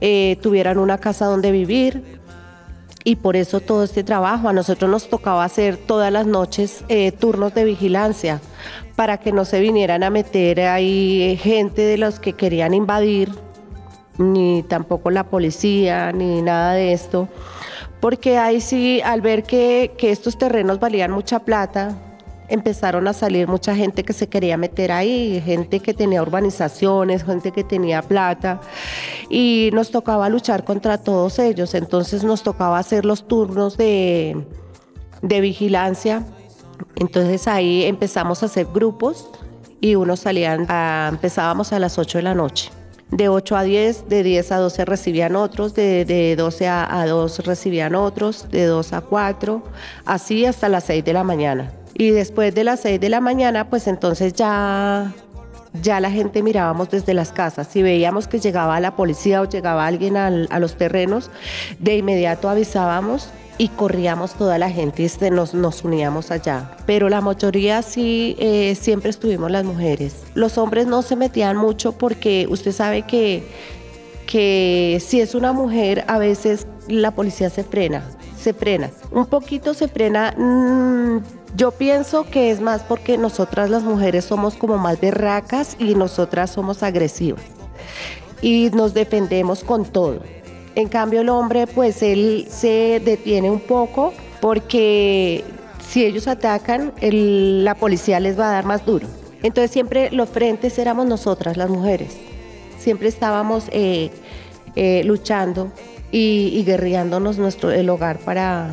eh, 0.00 0.36
tuvieran 0.42 0.78
una 0.78 0.98
casa 0.98 1.26
donde 1.26 1.52
vivir. 1.52 2.20
Y 3.04 3.16
por 3.16 3.36
eso 3.36 3.60
todo 3.60 3.84
este 3.84 4.04
trabajo, 4.04 4.48
a 4.48 4.52
nosotros 4.52 4.90
nos 4.90 5.08
tocaba 5.08 5.44
hacer 5.44 5.76
todas 5.76 6.12
las 6.12 6.26
noches 6.26 6.84
eh, 6.88 7.12
turnos 7.12 7.54
de 7.54 7.64
vigilancia 7.64 8.40
para 8.96 9.18
que 9.18 9.32
no 9.32 9.44
se 9.44 9.60
vinieran 9.60 10.02
a 10.02 10.10
meter 10.10 10.60
ahí 10.60 11.38
gente 11.40 11.82
de 11.82 11.98
los 11.98 12.20
que 12.20 12.34
querían 12.34 12.74
invadir 12.74 13.30
ni 14.18 14.62
tampoco 14.62 15.10
la 15.10 15.24
policía, 15.24 16.12
ni 16.12 16.42
nada 16.42 16.74
de 16.74 16.92
esto, 16.92 17.28
porque 18.00 18.38
ahí 18.38 18.60
sí, 18.60 19.00
al 19.02 19.20
ver 19.20 19.44
que, 19.44 19.92
estos 20.00 20.38
terrenos 20.38 20.80
valían 20.80 21.10
mucha 21.10 21.40
plata, 21.40 21.96
empezaron 22.52 23.08
a 23.08 23.14
salir 23.14 23.48
mucha 23.48 23.74
gente 23.74 24.04
que 24.04 24.12
se 24.12 24.28
quería 24.28 24.58
meter 24.58 24.92
ahí, 24.92 25.40
gente 25.44 25.80
que 25.80 25.94
tenía 25.94 26.20
urbanizaciones, 26.20 27.24
gente 27.24 27.50
que 27.50 27.64
tenía 27.64 28.02
plata, 28.02 28.60
y 29.30 29.70
nos 29.72 29.90
tocaba 29.90 30.28
luchar 30.28 30.62
contra 30.62 30.98
todos 30.98 31.38
ellos, 31.38 31.74
entonces 31.74 32.24
nos 32.24 32.42
tocaba 32.42 32.78
hacer 32.78 33.06
los 33.06 33.26
turnos 33.26 33.78
de, 33.78 34.44
de 35.22 35.40
vigilancia, 35.40 36.26
entonces 36.96 37.48
ahí 37.48 37.84
empezamos 37.84 38.42
a 38.42 38.46
hacer 38.46 38.66
grupos 38.66 39.30
y 39.80 39.94
unos 39.94 40.20
salían, 40.20 40.66
a, 40.68 41.08
empezábamos 41.10 41.72
a 41.72 41.78
las 41.78 41.98
8 41.98 42.18
de 42.18 42.22
la 42.22 42.34
noche. 42.34 42.70
De 43.10 43.28
8 43.28 43.56
a 43.56 43.62
10, 43.62 44.08
de 44.08 44.22
10 44.22 44.52
a 44.52 44.56
12 44.58 44.84
recibían 44.84 45.36
otros, 45.36 45.74
de, 45.74 46.04
de 46.04 46.34
12 46.36 46.68
a, 46.68 47.06
2 47.06 47.46
recibían 47.46 47.94
otros, 47.94 48.50
de 48.50 48.64
2 48.64 48.92
a 48.92 49.00
4, 49.02 49.62
así 50.06 50.46
hasta 50.46 50.68
las 50.68 50.84
6 50.84 51.04
de 51.04 51.12
la 51.12 51.24
mañana. 51.24 51.72
Y 51.94 52.10
después 52.10 52.54
de 52.54 52.64
las 52.64 52.80
6 52.80 53.00
de 53.00 53.08
la 53.08 53.20
mañana, 53.20 53.68
pues 53.68 53.86
entonces 53.86 54.32
ya, 54.32 55.12
ya 55.82 56.00
la 56.00 56.10
gente 56.10 56.42
mirábamos 56.42 56.90
desde 56.90 57.14
las 57.14 57.32
casas. 57.32 57.68
Si 57.68 57.82
veíamos 57.82 58.28
que 58.28 58.38
llegaba 58.38 58.80
la 58.80 58.96
policía 58.96 59.42
o 59.42 59.44
llegaba 59.44 59.86
alguien 59.86 60.16
a 60.16 60.58
los 60.58 60.76
terrenos, 60.76 61.30
de 61.78 61.96
inmediato 61.96 62.48
avisábamos 62.48 63.28
y 63.58 63.68
corríamos 63.68 64.34
toda 64.34 64.58
la 64.58 64.70
gente 64.70 65.02
y 65.02 65.06
este, 65.06 65.30
nos, 65.30 65.54
nos 65.54 65.84
uníamos 65.84 66.30
allá. 66.30 66.76
Pero 66.86 67.08
la 67.08 67.20
mayoría 67.20 67.82
sí, 67.82 68.36
eh, 68.38 68.74
siempre 68.74 69.10
estuvimos 69.10 69.50
las 69.50 69.64
mujeres. 69.64 70.24
Los 70.34 70.58
hombres 70.58 70.86
no 70.86 71.02
se 71.02 71.16
metían 71.16 71.56
mucho 71.56 71.92
porque 71.92 72.46
usted 72.48 72.72
sabe 72.72 73.02
que, 73.02 73.46
que 74.26 75.00
si 75.04 75.20
es 75.20 75.34
una 75.34 75.52
mujer, 75.52 76.04
a 76.08 76.18
veces 76.18 76.66
la 76.88 77.12
policía 77.12 77.50
se 77.50 77.64
frena, 77.64 78.02
se 78.36 78.54
frena. 78.54 78.90
Un 79.10 79.26
poquito 79.26 79.74
se 79.74 79.88
frena. 79.88 80.34
Mm, 80.36 81.18
yo 81.54 81.70
pienso 81.70 82.24
que 82.24 82.50
es 82.50 82.60
más 82.60 82.82
porque 82.82 83.18
nosotras 83.18 83.68
las 83.68 83.82
mujeres 83.82 84.24
somos 84.24 84.54
como 84.54 84.78
más 84.78 85.00
berracas 85.00 85.76
y 85.78 85.94
nosotras 85.94 86.50
somos 86.50 86.82
agresivas. 86.82 87.42
Y 88.40 88.70
nos 88.72 88.94
defendemos 88.94 89.62
con 89.62 89.84
todo. 89.84 90.20
En 90.74 90.88
cambio 90.88 91.20
el 91.20 91.28
hombre 91.28 91.66
pues 91.66 92.02
él 92.02 92.46
se 92.48 93.00
detiene 93.04 93.50
un 93.50 93.60
poco 93.60 94.14
porque 94.40 95.44
si 95.86 96.04
ellos 96.04 96.26
atacan 96.26 96.92
la 97.00 97.74
policía 97.74 98.18
les 98.18 98.38
va 98.38 98.48
a 98.48 98.52
dar 98.52 98.64
más 98.64 98.86
duro. 98.86 99.06
Entonces 99.42 99.70
siempre 99.70 100.10
los 100.10 100.28
frentes 100.30 100.78
éramos 100.78 101.06
nosotras 101.06 101.56
las 101.56 101.68
mujeres. 101.68 102.16
Siempre 102.78 103.08
estábamos 103.08 103.64
eh, 103.70 104.10
eh, 104.74 105.02
luchando 105.04 105.70
y, 106.10 106.50
y, 106.54 106.64
guerreándonos 106.64 107.38
nuestro, 107.38 107.70
el 107.70 107.88
hogar 107.88 108.18
para, 108.18 108.70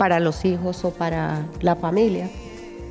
para 0.00 0.18
los 0.18 0.46
hijos 0.46 0.82
o 0.86 0.92
para 0.92 1.44
la 1.60 1.76
familia. 1.76 2.30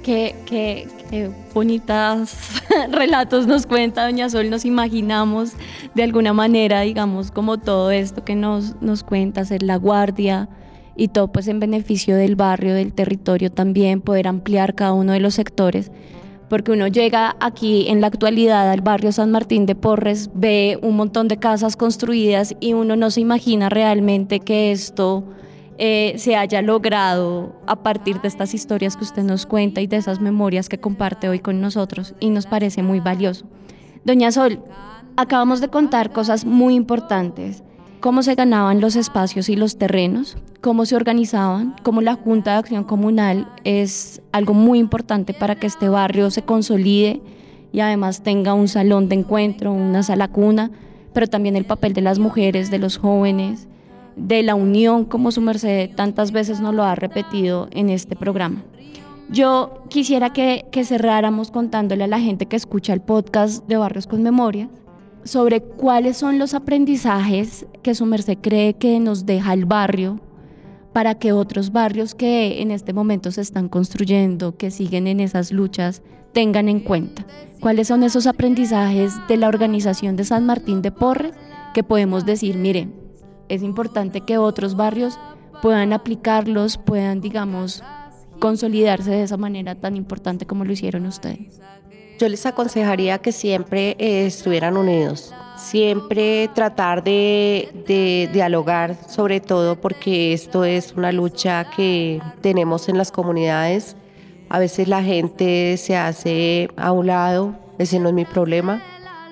Qué, 0.04 0.36
qué, 0.46 1.32
bonitas 1.56 2.62
relatos 2.92 3.48
nos 3.48 3.66
cuenta 3.66 4.04
Doña 4.04 4.30
Sol, 4.30 4.52
nos 4.52 4.64
imaginamos 4.64 5.54
de 5.96 6.04
alguna 6.04 6.34
manera, 6.34 6.82
digamos, 6.82 7.32
como 7.32 7.58
todo 7.58 7.90
esto 7.90 8.24
que 8.24 8.36
nos, 8.36 8.80
nos 8.80 9.02
cuenta, 9.02 9.44
ser 9.44 9.64
la 9.64 9.78
guardia 9.78 10.50
y 10.96 11.08
todo 11.08 11.32
pues 11.32 11.48
en 11.48 11.60
beneficio 11.60 12.16
del 12.16 12.36
barrio, 12.36 12.76
del 12.76 12.94
territorio 12.94 13.52
también, 13.52 14.02
poder 14.02 14.28
ampliar 14.28 14.76
cada 14.76 14.94
uno 14.94 15.14
de 15.14 15.20
los 15.20 15.34
sectores, 15.34 15.92
porque 16.48 16.74
uno 16.74 16.86
llega 16.86 17.36
aquí 17.40 17.88
en 17.88 18.02
la 18.02 18.08
actualidad 18.08 18.70
al 18.70 18.82
barrio 18.82 19.12
San 19.12 19.32
Martín 19.32 19.66
de 19.66 19.74
Porres, 19.74 20.30
ve 20.36 20.78
un 20.84 20.96
montón 20.96 21.28
de 21.28 21.38
casas 21.38 21.76
construidas 21.76 22.56
y 22.60 22.74
uno 22.74 22.96
no 22.96 23.10
se 23.10 23.22
imagina 23.22 23.68
realmente 23.68 24.42
que 24.42 24.72
esto 24.72 25.24
eh, 25.82 26.16
se 26.18 26.36
haya 26.36 26.62
logrado 26.62 27.56
a 27.66 27.78
partir 27.78 28.20
de 28.20 28.28
estas 28.28 28.54
historias 28.54 28.98
que 28.98 29.06
usted 29.06 29.24
nos 29.24 29.46
cuenta 29.46 29.80
y 29.80 29.88
de 29.88 29.96
esas 29.96 30.20
memorias 30.20 30.68
que 30.68 30.78
comparte 30.78 31.30
hoy 31.30 31.40
con 31.40 31.62
nosotros 31.62 32.16
y 32.20 32.32
nos 32.32 32.48
parece 32.48 32.84
muy 32.84 33.00
valioso. 33.00 33.46
Doña 34.04 34.30
Sol, 34.34 34.62
acabamos 35.16 35.62
de 35.62 35.70
contar 35.70 36.12
cosas 36.12 36.44
muy 36.44 36.76
importantes, 36.76 37.64
cómo 38.02 38.24
se 38.24 38.36
ganaban 38.36 38.82
los 38.82 38.98
espacios 38.98 39.48
y 39.48 39.56
los 39.56 39.78
terrenos, 39.78 40.38
cómo 40.60 40.86
se 40.86 40.98
organizaban, 40.98 41.74
cómo 41.82 42.02
la 42.02 42.16
Junta 42.16 42.52
de 42.52 42.58
Acción 42.58 42.84
Comunal 42.84 43.48
es 43.64 44.22
algo 44.34 44.54
muy 44.54 44.80
importante 44.80 45.34
para 45.34 45.56
que 45.56 45.68
este 45.68 45.88
barrio 45.88 46.30
se 46.30 46.42
consolide 46.42 47.22
y 47.72 47.80
además 47.80 48.22
tenga 48.22 48.54
un 48.54 48.68
salón 48.68 49.08
de 49.08 49.16
encuentro, 49.16 49.72
una 49.72 50.04
sala 50.04 50.28
cuna, 50.28 50.72
pero 51.14 51.28
también 51.28 51.56
el 51.56 51.64
papel 51.64 51.94
de 51.94 52.02
las 52.02 52.20
mujeres, 52.20 52.70
de 52.70 52.80
los 52.80 52.98
jóvenes, 52.98 53.70
de 54.20 54.44
la 54.44 54.56
unión, 54.56 55.06
como 55.06 55.32
su 55.32 55.42
merced 55.42 55.92
tantas 55.96 56.32
veces 56.32 56.60
nos 56.60 56.74
lo 56.74 56.84
ha 56.84 56.96
repetido 56.96 57.68
en 57.72 57.90
este 57.90 58.16
programa. 58.16 58.64
Yo 59.32 59.84
quisiera 59.90 60.34
que, 60.34 60.66
cerráramos 60.84 61.52
contándole 61.52 62.04
a 62.04 62.08
la 62.08 62.20
gente 62.20 62.48
que 62.48 62.56
escucha 62.56 62.94
el 62.94 63.02
podcast 63.02 63.68
de 63.68 63.78
Barrios 63.78 64.08
con 64.08 64.24
Memoria 64.24 64.70
sobre 65.24 65.62
cuáles 65.62 66.18
son 66.18 66.40
los 66.40 66.54
aprendizajes 66.54 67.68
que 67.84 67.94
su 67.94 68.06
merced 68.06 68.40
cree 68.42 68.74
que 68.74 69.00
nos 69.00 69.26
deja 69.26 69.54
el 69.54 69.66
barrio 69.66 70.20
para 70.94 71.16
que 71.16 71.32
otros 71.32 71.72
barrios 71.72 72.16
que 72.16 72.62
en 72.62 72.72
este 72.72 72.94
momento 72.94 73.32
se 73.32 73.42
están 73.42 73.70
construyendo, 73.70 74.58
que 74.58 74.72
siguen 74.72 75.06
en 75.06 75.20
esas 75.20 75.52
luchas, 75.52 76.02
tengan 76.34 76.68
en 76.68 76.80
cuenta. 76.80 77.26
¿Cuáles 77.60 77.88
son 77.88 78.02
esos 78.02 78.26
aprendizajes 78.26 79.14
de 79.28 79.38
la 79.38 79.48
organización 79.48 80.16
de 80.16 80.24
San 80.24 80.46
Martín 80.48 80.82
de 80.82 80.92
Porres 80.92 81.34
que 81.76 81.84
podemos 81.84 82.26
decir, 82.26 82.58
miren, 82.58 82.96
es 83.50 83.64
importante 83.64 84.22
que 84.22 84.38
otros 84.38 84.76
barrios 84.76 85.20
puedan 85.62 85.94
aplicarlos, 85.94 86.78
puedan, 86.78 87.20
digamos, 87.20 87.84
consolidarse 88.40 89.12
de 89.12 89.24
esa 89.24 89.38
manera 89.38 89.76
tan 89.76 89.96
importante 89.96 90.46
como 90.46 90.64
lo 90.64 90.72
hicieron 90.72 91.06
ustedes. 91.06 91.60
Yo 92.20 92.28
les 92.28 92.46
aconsejaría 92.46 93.20
que 93.20 93.32
siempre 93.32 93.96
eh, 93.98 94.26
estuvieran 94.26 94.76
unidos, 94.76 95.34
siempre 95.58 96.50
tratar 96.54 97.02
de, 97.04 98.30
dialogar, 98.34 98.98
sobre 99.08 99.40
todo 99.40 99.80
porque 99.80 100.34
esto 100.34 100.66
es 100.66 100.94
una 100.94 101.14
lucha 101.14 101.70
que 101.76 102.22
tenemos 102.42 102.90
en 102.90 102.98
las 102.98 103.12
comunidades. 103.12 103.96
A 104.50 104.60
veces 104.60 104.90
la 104.90 105.02
gente 105.02 105.78
se 105.78 105.96
hace 105.96 106.70
a 106.76 106.92
un 106.92 107.08
lado, 107.08 107.56
ese 107.78 108.00
no 108.00 108.10
es 108.10 108.16
mi 108.16 108.26
problema, 108.26 108.82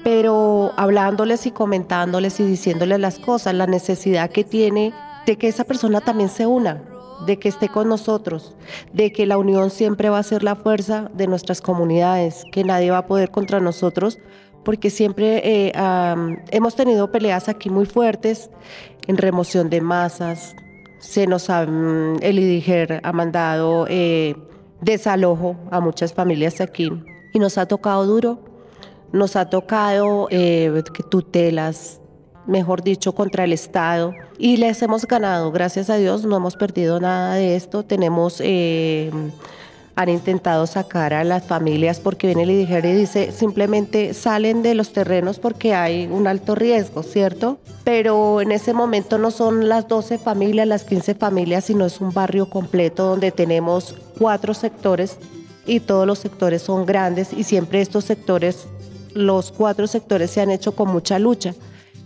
pero 0.04 0.74
hablándoles 0.78 1.46
y 1.46 1.52
comentándoles 1.52 2.40
y 2.40 2.46
diciéndoles 2.46 3.00
las 3.00 3.20
cosas, 3.20 3.54
la 3.54 3.68
necesidad 3.68 4.30
que 4.30 4.44
tiene 4.44 4.94
de 5.26 5.38
que 5.38 5.48
esa 5.48 5.64
persona 5.64 6.02
también 6.02 6.30
se 6.30 6.46
una, 6.46 6.84
de 7.26 7.38
que 7.38 7.50
esté 7.50 7.70
con 7.70 7.90
nosotros, 7.90 8.56
de 8.94 9.12
que 9.12 9.26
la 9.26 9.38
unión 9.38 9.70
siempre 9.70 10.10
va 10.10 10.20
a 10.20 10.24
ser 10.24 10.44
la 10.44 10.56
fuerza 10.56 11.10
de 11.14 11.28
nuestras 11.28 11.62
comunidades, 11.62 12.44
que 12.52 12.64
nadie 12.64 12.92
va 12.92 13.00
a 13.00 13.08
poder 13.08 13.32
contra 13.32 13.60
nosotros, 13.60 14.20
porque 14.64 14.90
siempre 14.90 15.42
eh, 15.44 15.74
hemos 16.52 16.76
tenido 16.76 17.12
peleas 17.12 17.50
aquí 17.50 17.70
muy 17.70 17.86
fuertes 17.86 18.50
en 19.08 19.18
remoción 19.18 19.70
de 19.70 19.82
masas, 19.82 20.56
se 21.00 21.28
nos 21.28 21.50
ha, 21.50 21.64
el 21.64 22.40
IDIGER 22.40 23.02
ha 23.04 23.14
mandado 23.14 23.86
eh, 23.88 24.36
desalojo 24.82 25.56
a 25.72 25.80
muchas 25.80 26.14
familias 26.14 26.60
aquí 26.60 26.90
y 27.34 27.40
nos 27.40 27.58
ha 27.58 27.66
tocado 27.68 28.06
duro 28.06 28.47
nos 29.12 29.36
ha 29.36 29.50
tocado 29.50 30.28
eh, 30.32 30.84
tutelas, 31.10 32.02
mejor 32.46 32.84
dicho, 32.84 33.14
contra 33.14 33.44
el 33.44 33.54
Estado 33.54 34.14
y 34.38 34.58
les 34.58 34.82
hemos 34.82 35.06
ganado, 35.06 35.52
gracias 35.52 35.90
a 35.90 35.96
Dios, 35.96 36.26
no 36.26 36.38
hemos 36.38 36.56
perdido 36.56 37.00
nada 37.00 37.36
de 37.36 37.56
esto. 37.56 37.84
Tenemos 37.84 38.42
eh, 38.44 39.12
han 39.98 40.10
intentado 40.10 40.68
sacar 40.68 41.16
a 41.16 41.24
las 41.24 41.44
familias 41.44 42.00
porque 42.00 42.28
viene 42.28 42.44
el 42.44 42.52
IDIGER 42.52 42.86
y 42.86 42.94
dice 42.94 43.32
simplemente 43.32 44.14
salen 44.14 44.62
de 44.62 44.76
los 44.76 44.94
terrenos 44.94 45.40
porque 45.40 45.74
hay 45.74 46.06
un 46.06 46.28
alto 46.28 46.54
riesgo, 46.54 47.02
¿cierto? 47.02 47.58
Pero 47.84 48.40
en 48.40 48.52
ese 48.52 48.74
momento 48.74 49.18
no 49.18 49.32
son 49.32 49.68
las 49.68 49.88
12 49.88 50.20
familias, 50.20 50.68
las 50.68 50.84
15 50.84 51.16
familias, 51.16 51.66
sino 51.66 51.84
es 51.84 52.00
un 52.00 52.14
barrio 52.14 52.48
completo 52.48 53.08
donde 53.08 53.32
tenemos 53.32 53.96
cuatro 54.20 54.54
sectores 54.54 55.18
y 55.66 55.80
todos 55.80 56.06
los 56.06 56.20
sectores 56.20 56.62
son 56.62 56.86
grandes 56.86 57.34
y 57.34 57.44
siempre 57.44 57.82
estos 57.82 58.06
sectores, 58.06 58.68
los 59.14 59.52
cuatro 59.52 59.88
sectores 59.88 60.32
se 60.32 60.42
han 60.42 60.52
hecho 60.52 60.74
con 60.76 60.90
mucha 60.90 61.20
lucha. 61.20 61.54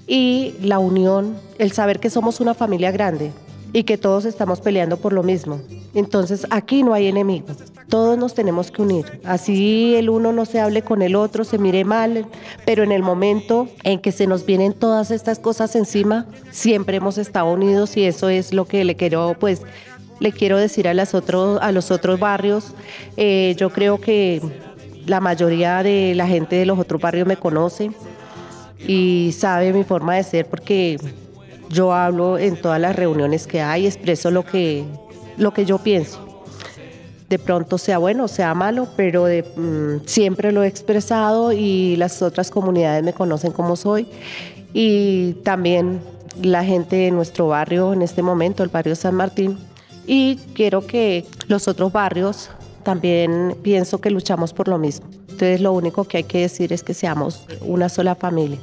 Y 0.07 0.55
la 0.61 0.79
unión, 0.79 1.35
el 1.57 1.71
saber 1.71 1.99
que 1.99 2.09
somos 2.09 2.39
una 2.39 2.53
familia 2.53 2.91
grande, 2.91 3.31
y 3.73 3.83
que 3.83 3.97
todos 3.97 4.25
estamos 4.25 4.61
peleando 4.61 4.97
por 4.97 5.13
lo 5.13 5.23
mismo. 5.23 5.61
Entonces 5.93 6.45
aquí 6.49 6.83
no 6.83 6.93
hay 6.93 7.07
enemigo, 7.07 7.47
todos 7.89 8.17
nos 8.17 8.33
tenemos 8.33 8.71
que 8.71 8.81
unir. 8.81 9.19
Así 9.23 9.95
el 9.95 10.09
uno 10.09 10.31
no 10.31 10.45
se 10.45 10.59
hable 10.59 10.81
con 10.81 11.01
el 11.01 11.15
otro, 11.15 11.43
se 11.43 11.57
mire 11.57 11.83
mal, 11.83 12.25
pero 12.65 12.83
en 12.83 12.91
el 12.91 13.03
momento 13.03 13.67
en 13.83 13.99
que 13.99 14.11
se 14.11 14.27
nos 14.27 14.45
vienen 14.45 14.73
todas 14.73 15.11
estas 15.11 15.39
cosas 15.39 15.75
encima, 15.75 16.25
siempre 16.51 16.97
hemos 16.97 17.17
estado 17.17 17.51
unidos 17.51 17.95
y 17.97 18.03
eso 18.03 18.29
es 18.29 18.53
lo 18.53 18.65
que 18.65 18.83
le 18.83 18.95
quiero 18.95 19.35
pues 19.39 19.61
le 20.19 20.31
quiero 20.31 20.59
decir 20.59 20.87
a, 20.87 20.93
las 20.93 21.15
otros, 21.15 21.59
a 21.63 21.71
los 21.71 21.89
otros 21.89 22.19
barrios. 22.19 22.73
Eh, 23.17 23.55
yo 23.57 23.71
creo 23.71 23.99
que 23.99 24.39
la 25.05 25.19
mayoría 25.19 25.83
de 25.83 26.13
la 26.15 26.27
gente 26.27 26.55
de 26.55 26.65
los 26.65 26.79
otros 26.79 27.01
barrios 27.01 27.27
me 27.27 27.37
conoce 27.37 27.91
y 28.87 29.33
sabe 29.37 29.73
mi 29.73 29.83
forma 29.83 30.15
de 30.15 30.23
ser 30.23 30.45
porque 30.47 30.97
yo 31.69 31.93
hablo 31.93 32.37
en 32.37 32.59
todas 32.59 32.79
las 32.79 32.95
reuniones 32.95 33.47
que 33.47 33.61
hay, 33.61 33.85
expreso 33.85 34.31
lo 34.31 34.43
que, 34.43 34.83
lo 35.37 35.53
que 35.53 35.65
yo 35.65 35.77
pienso. 35.77 36.27
De 37.29 37.39
pronto 37.39 37.77
sea 37.77 37.97
bueno, 37.97 38.27
sea 38.27 38.53
malo, 38.53 38.89
pero 38.97 39.25
mm, 39.25 40.05
siempre 40.05 40.51
lo 40.51 40.63
he 40.63 40.67
expresado 40.67 41.53
y 41.53 41.95
las 41.95 42.21
otras 42.21 42.51
comunidades 42.51 43.03
me 43.03 43.13
conocen 43.13 43.53
como 43.53 43.77
soy. 43.77 44.07
Y 44.73 45.33
también 45.43 46.01
la 46.41 46.63
gente 46.65 46.97
de 46.97 47.11
nuestro 47.11 47.47
barrio 47.47 47.93
en 47.93 48.01
este 48.01 48.21
momento, 48.21 48.63
el 48.63 48.69
barrio 48.69 48.95
San 48.95 49.15
Martín. 49.15 49.57
Y 50.05 50.37
quiero 50.55 50.85
que 50.85 51.25
los 51.47 51.69
otros 51.69 51.93
barrios 51.93 52.49
también 52.81 53.55
pienso 53.61 53.99
que 54.01 54.09
luchamos 54.11 54.53
por 54.53 54.67
lo 54.67 54.77
mismo. 54.77 55.07
Entonces 55.21 55.61
lo 55.61 55.73
único 55.73 56.03
que 56.03 56.17
hay 56.17 56.23
que 56.23 56.41
decir 56.41 56.73
es 56.73 56.83
que 56.83 56.93
seamos 56.93 57.45
una 57.61 57.89
sola 57.89 58.15
familia. 58.15 58.59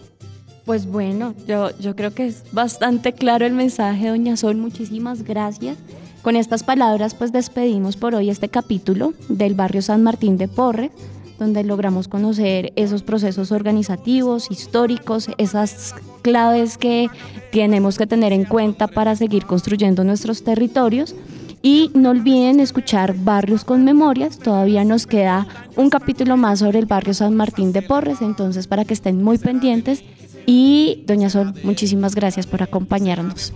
Pues 0.65 0.87
bueno, 0.87 1.35
yo, 1.47 1.71
yo 1.79 1.97
creo 1.97 2.13
que 2.13 2.27
es 2.27 2.45
bastante 2.53 3.15
claro 3.15 3.47
el 3.47 3.55
mensaje, 3.55 4.09
doña 4.09 4.37
Sol. 4.37 4.57
Muchísimas 4.57 5.23
gracias. 5.23 5.79
Con 6.23 6.37
estas 6.37 6.63
palabras, 6.63 7.15
pues 7.15 7.33
despedimos 7.33 7.97
por 7.97 8.15
hoy 8.15 8.29
este 8.29 8.49
capítulo 8.49 9.15
del 9.29 9.55
barrio 9.55 9.81
San 9.81 10.03
Martín 10.03 10.37
de 10.37 10.47
Porres, 10.47 10.91
donde 11.39 11.65
logramos 11.65 12.09
conocer 12.09 12.73
esos 12.77 13.03
procesos 13.03 13.53
organizativos, 13.53 14.51
históricos, 14.51 15.29
esas 15.39 15.95
claves 16.23 16.77
que 16.77 17.09
tenemos 17.53 17.97
que 17.97 18.07
tener 18.07 18.33
en 18.33 18.45
cuenta 18.45 18.89
para 18.89 19.17
seguir 19.17 19.47
construyendo 19.47 20.05
nuestros 20.05 20.45
territorios. 20.45 21.15
Y 21.61 21.91
no 21.95 22.11
olviden 22.11 22.61
escuchar 22.61 23.15
Barrios 23.17 23.65
con 23.65 23.85
Memorias, 23.85 24.39
todavía 24.39 24.85
nos 24.85 25.07
queda 25.07 25.47
un 25.77 25.91
capítulo 25.91 26.37
más 26.37 26.61
sobre 26.61 26.79
el 26.79 26.87
barrio 26.87 27.15
San 27.15 27.35
Martín 27.35 27.73
de 27.73 27.83
Porres, 27.83 28.23
entonces 28.23 28.69
para 28.69 28.85
que 28.85 28.95
estén 28.95 29.23
muy 29.23 29.39
pendientes 29.39 30.05
y 30.47 31.03
doña 31.07 31.31
Sol, 31.31 31.55
muchísimas 31.65 32.15
gracias 32.15 32.47
por 32.47 32.63
acompañarnos. 32.63 33.53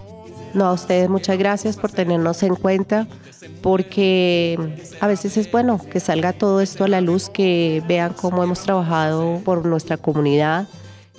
No, 0.53 0.67
a 0.67 0.73
ustedes 0.73 1.09
muchas 1.09 1.39
gracias 1.39 1.77
por 1.77 1.93
tenernos 1.93 2.43
en 2.43 2.57
cuenta, 2.57 3.07
porque 3.63 4.59
a 5.01 5.07
veces 5.07 5.37
es 5.37 5.51
bueno 5.51 5.81
que 5.91 6.01
salga 6.01 6.33
todo 6.33 6.61
esto 6.61 6.85
a 6.85 6.89
la 6.89 7.01
luz, 7.01 7.31
que 7.31 7.83
vean 7.89 8.13
cómo 8.13 8.43
hemos 8.43 8.61
trabajado 8.61 9.41
por 9.45 9.65
nuestra 9.65 9.97
comunidad 9.97 10.67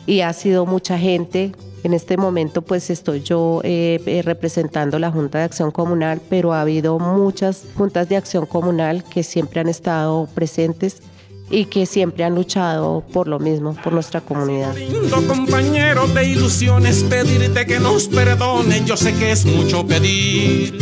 y 0.05 0.21
ha 0.21 0.33
sido 0.33 0.65
mucha 0.65 0.97
gente. 0.97 1.51
En 1.83 1.93
este 1.93 2.15
momento 2.15 2.61
pues 2.61 2.89
estoy 2.89 3.21
yo 3.21 3.59
eh, 3.63 4.01
eh, 4.05 4.21
representando 4.21 4.99
la 4.99 5.11
Junta 5.11 5.39
de 5.39 5.43
Acción 5.43 5.71
Comunal, 5.71 6.21
pero 6.29 6.53
ha 6.53 6.61
habido 6.61 6.97
muchas 6.97 7.63
juntas 7.75 8.07
de 8.07 8.15
acción 8.15 8.45
comunal 8.45 9.03
que 9.03 9.23
siempre 9.23 9.59
han 9.59 9.67
estado 9.67 10.29
presentes 10.33 11.01
y 11.49 11.65
que 11.65 11.85
siempre 11.85 12.23
han 12.23 12.35
luchado 12.35 13.03
por 13.11 13.27
lo 13.27 13.37
mismo, 13.37 13.75
por 13.83 13.91
nuestra 13.91 14.21
comunidad. 14.21 14.75
Lindo 14.75 15.27
compañero 15.27 16.07
de 16.07 16.29
ilusiones, 16.29 17.03
pedirte 17.03 17.65
que 17.65 17.79
nos 17.79 18.07
perdonen, 18.07 18.85
yo 18.85 18.95
sé 18.95 19.13
que 19.13 19.31
es 19.31 19.45
mucho 19.45 19.85
pedir. 19.85 20.77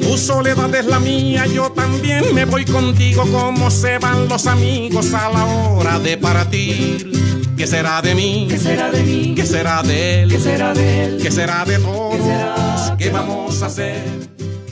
Tu 0.00 0.18
soledad 0.18 0.72
es 0.74 0.86
la 0.86 1.00
mía, 1.00 1.46
yo 1.46 1.72
también 1.72 2.34
me 2.34 2.44
voy 2.44 2.64
contigo 2.64 3.24
como 3.32 3.70
se 3.70 3.98
van 3.98 4.28
los 4.28 4.46
amigos 4.46 5.12
a 5.12 5.30
la 5.30 5.44
hora 5.46 5.98
de 5.98 6.16
partir. 6.18 7.33
¿Qué 7.56 7.66
será 7.66 8.02
de 8.02 8.14
mí? 8.14 8.46
¿Qué 8.50 8.58
será 8.58 8.90
de 8.90 9.02
mí? 9.02 9.34
¿Qué 9.34 9.46
será 9.46 9.82
de 9.82 10.22
él? 10.22 10.30
¿Qué 10.30 10.40
será 10.40 10.74
de 10.74 11.04
él? 11.04 11.18
¿Qué 11.22 11.30
será 11.30 11.64
de 11.64 11.78
todos? 11.78 12.16
¿Qué 12.16 12.22
será? 12.22 12.96
¿Qué 12.98 13.10
vamos 13.10 13.62
a 13.62 13.66
hacer? 13.66 14.02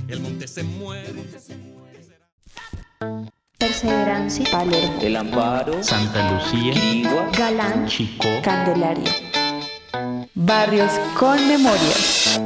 El 0.08 0.20
monte 0.20 0.48
se 0.48 0.62
muere. 0.64 1.12
Perseverancia, 3.58 4.44
Palermo, 4.50 5.00
El 5.00 5.16
Amparo, 5.16 5.82
Santa 5.84 6.32
Lucía, 6.32 6.72
Quirigua, 6.72 7.30
Galán, 7.38 7.86
Chicó, 7.86 8.28
Candelaria. 8.42 9.12
Barrios 10.34 10.90
con 11.16 11.46
memorias. 11.46 12.40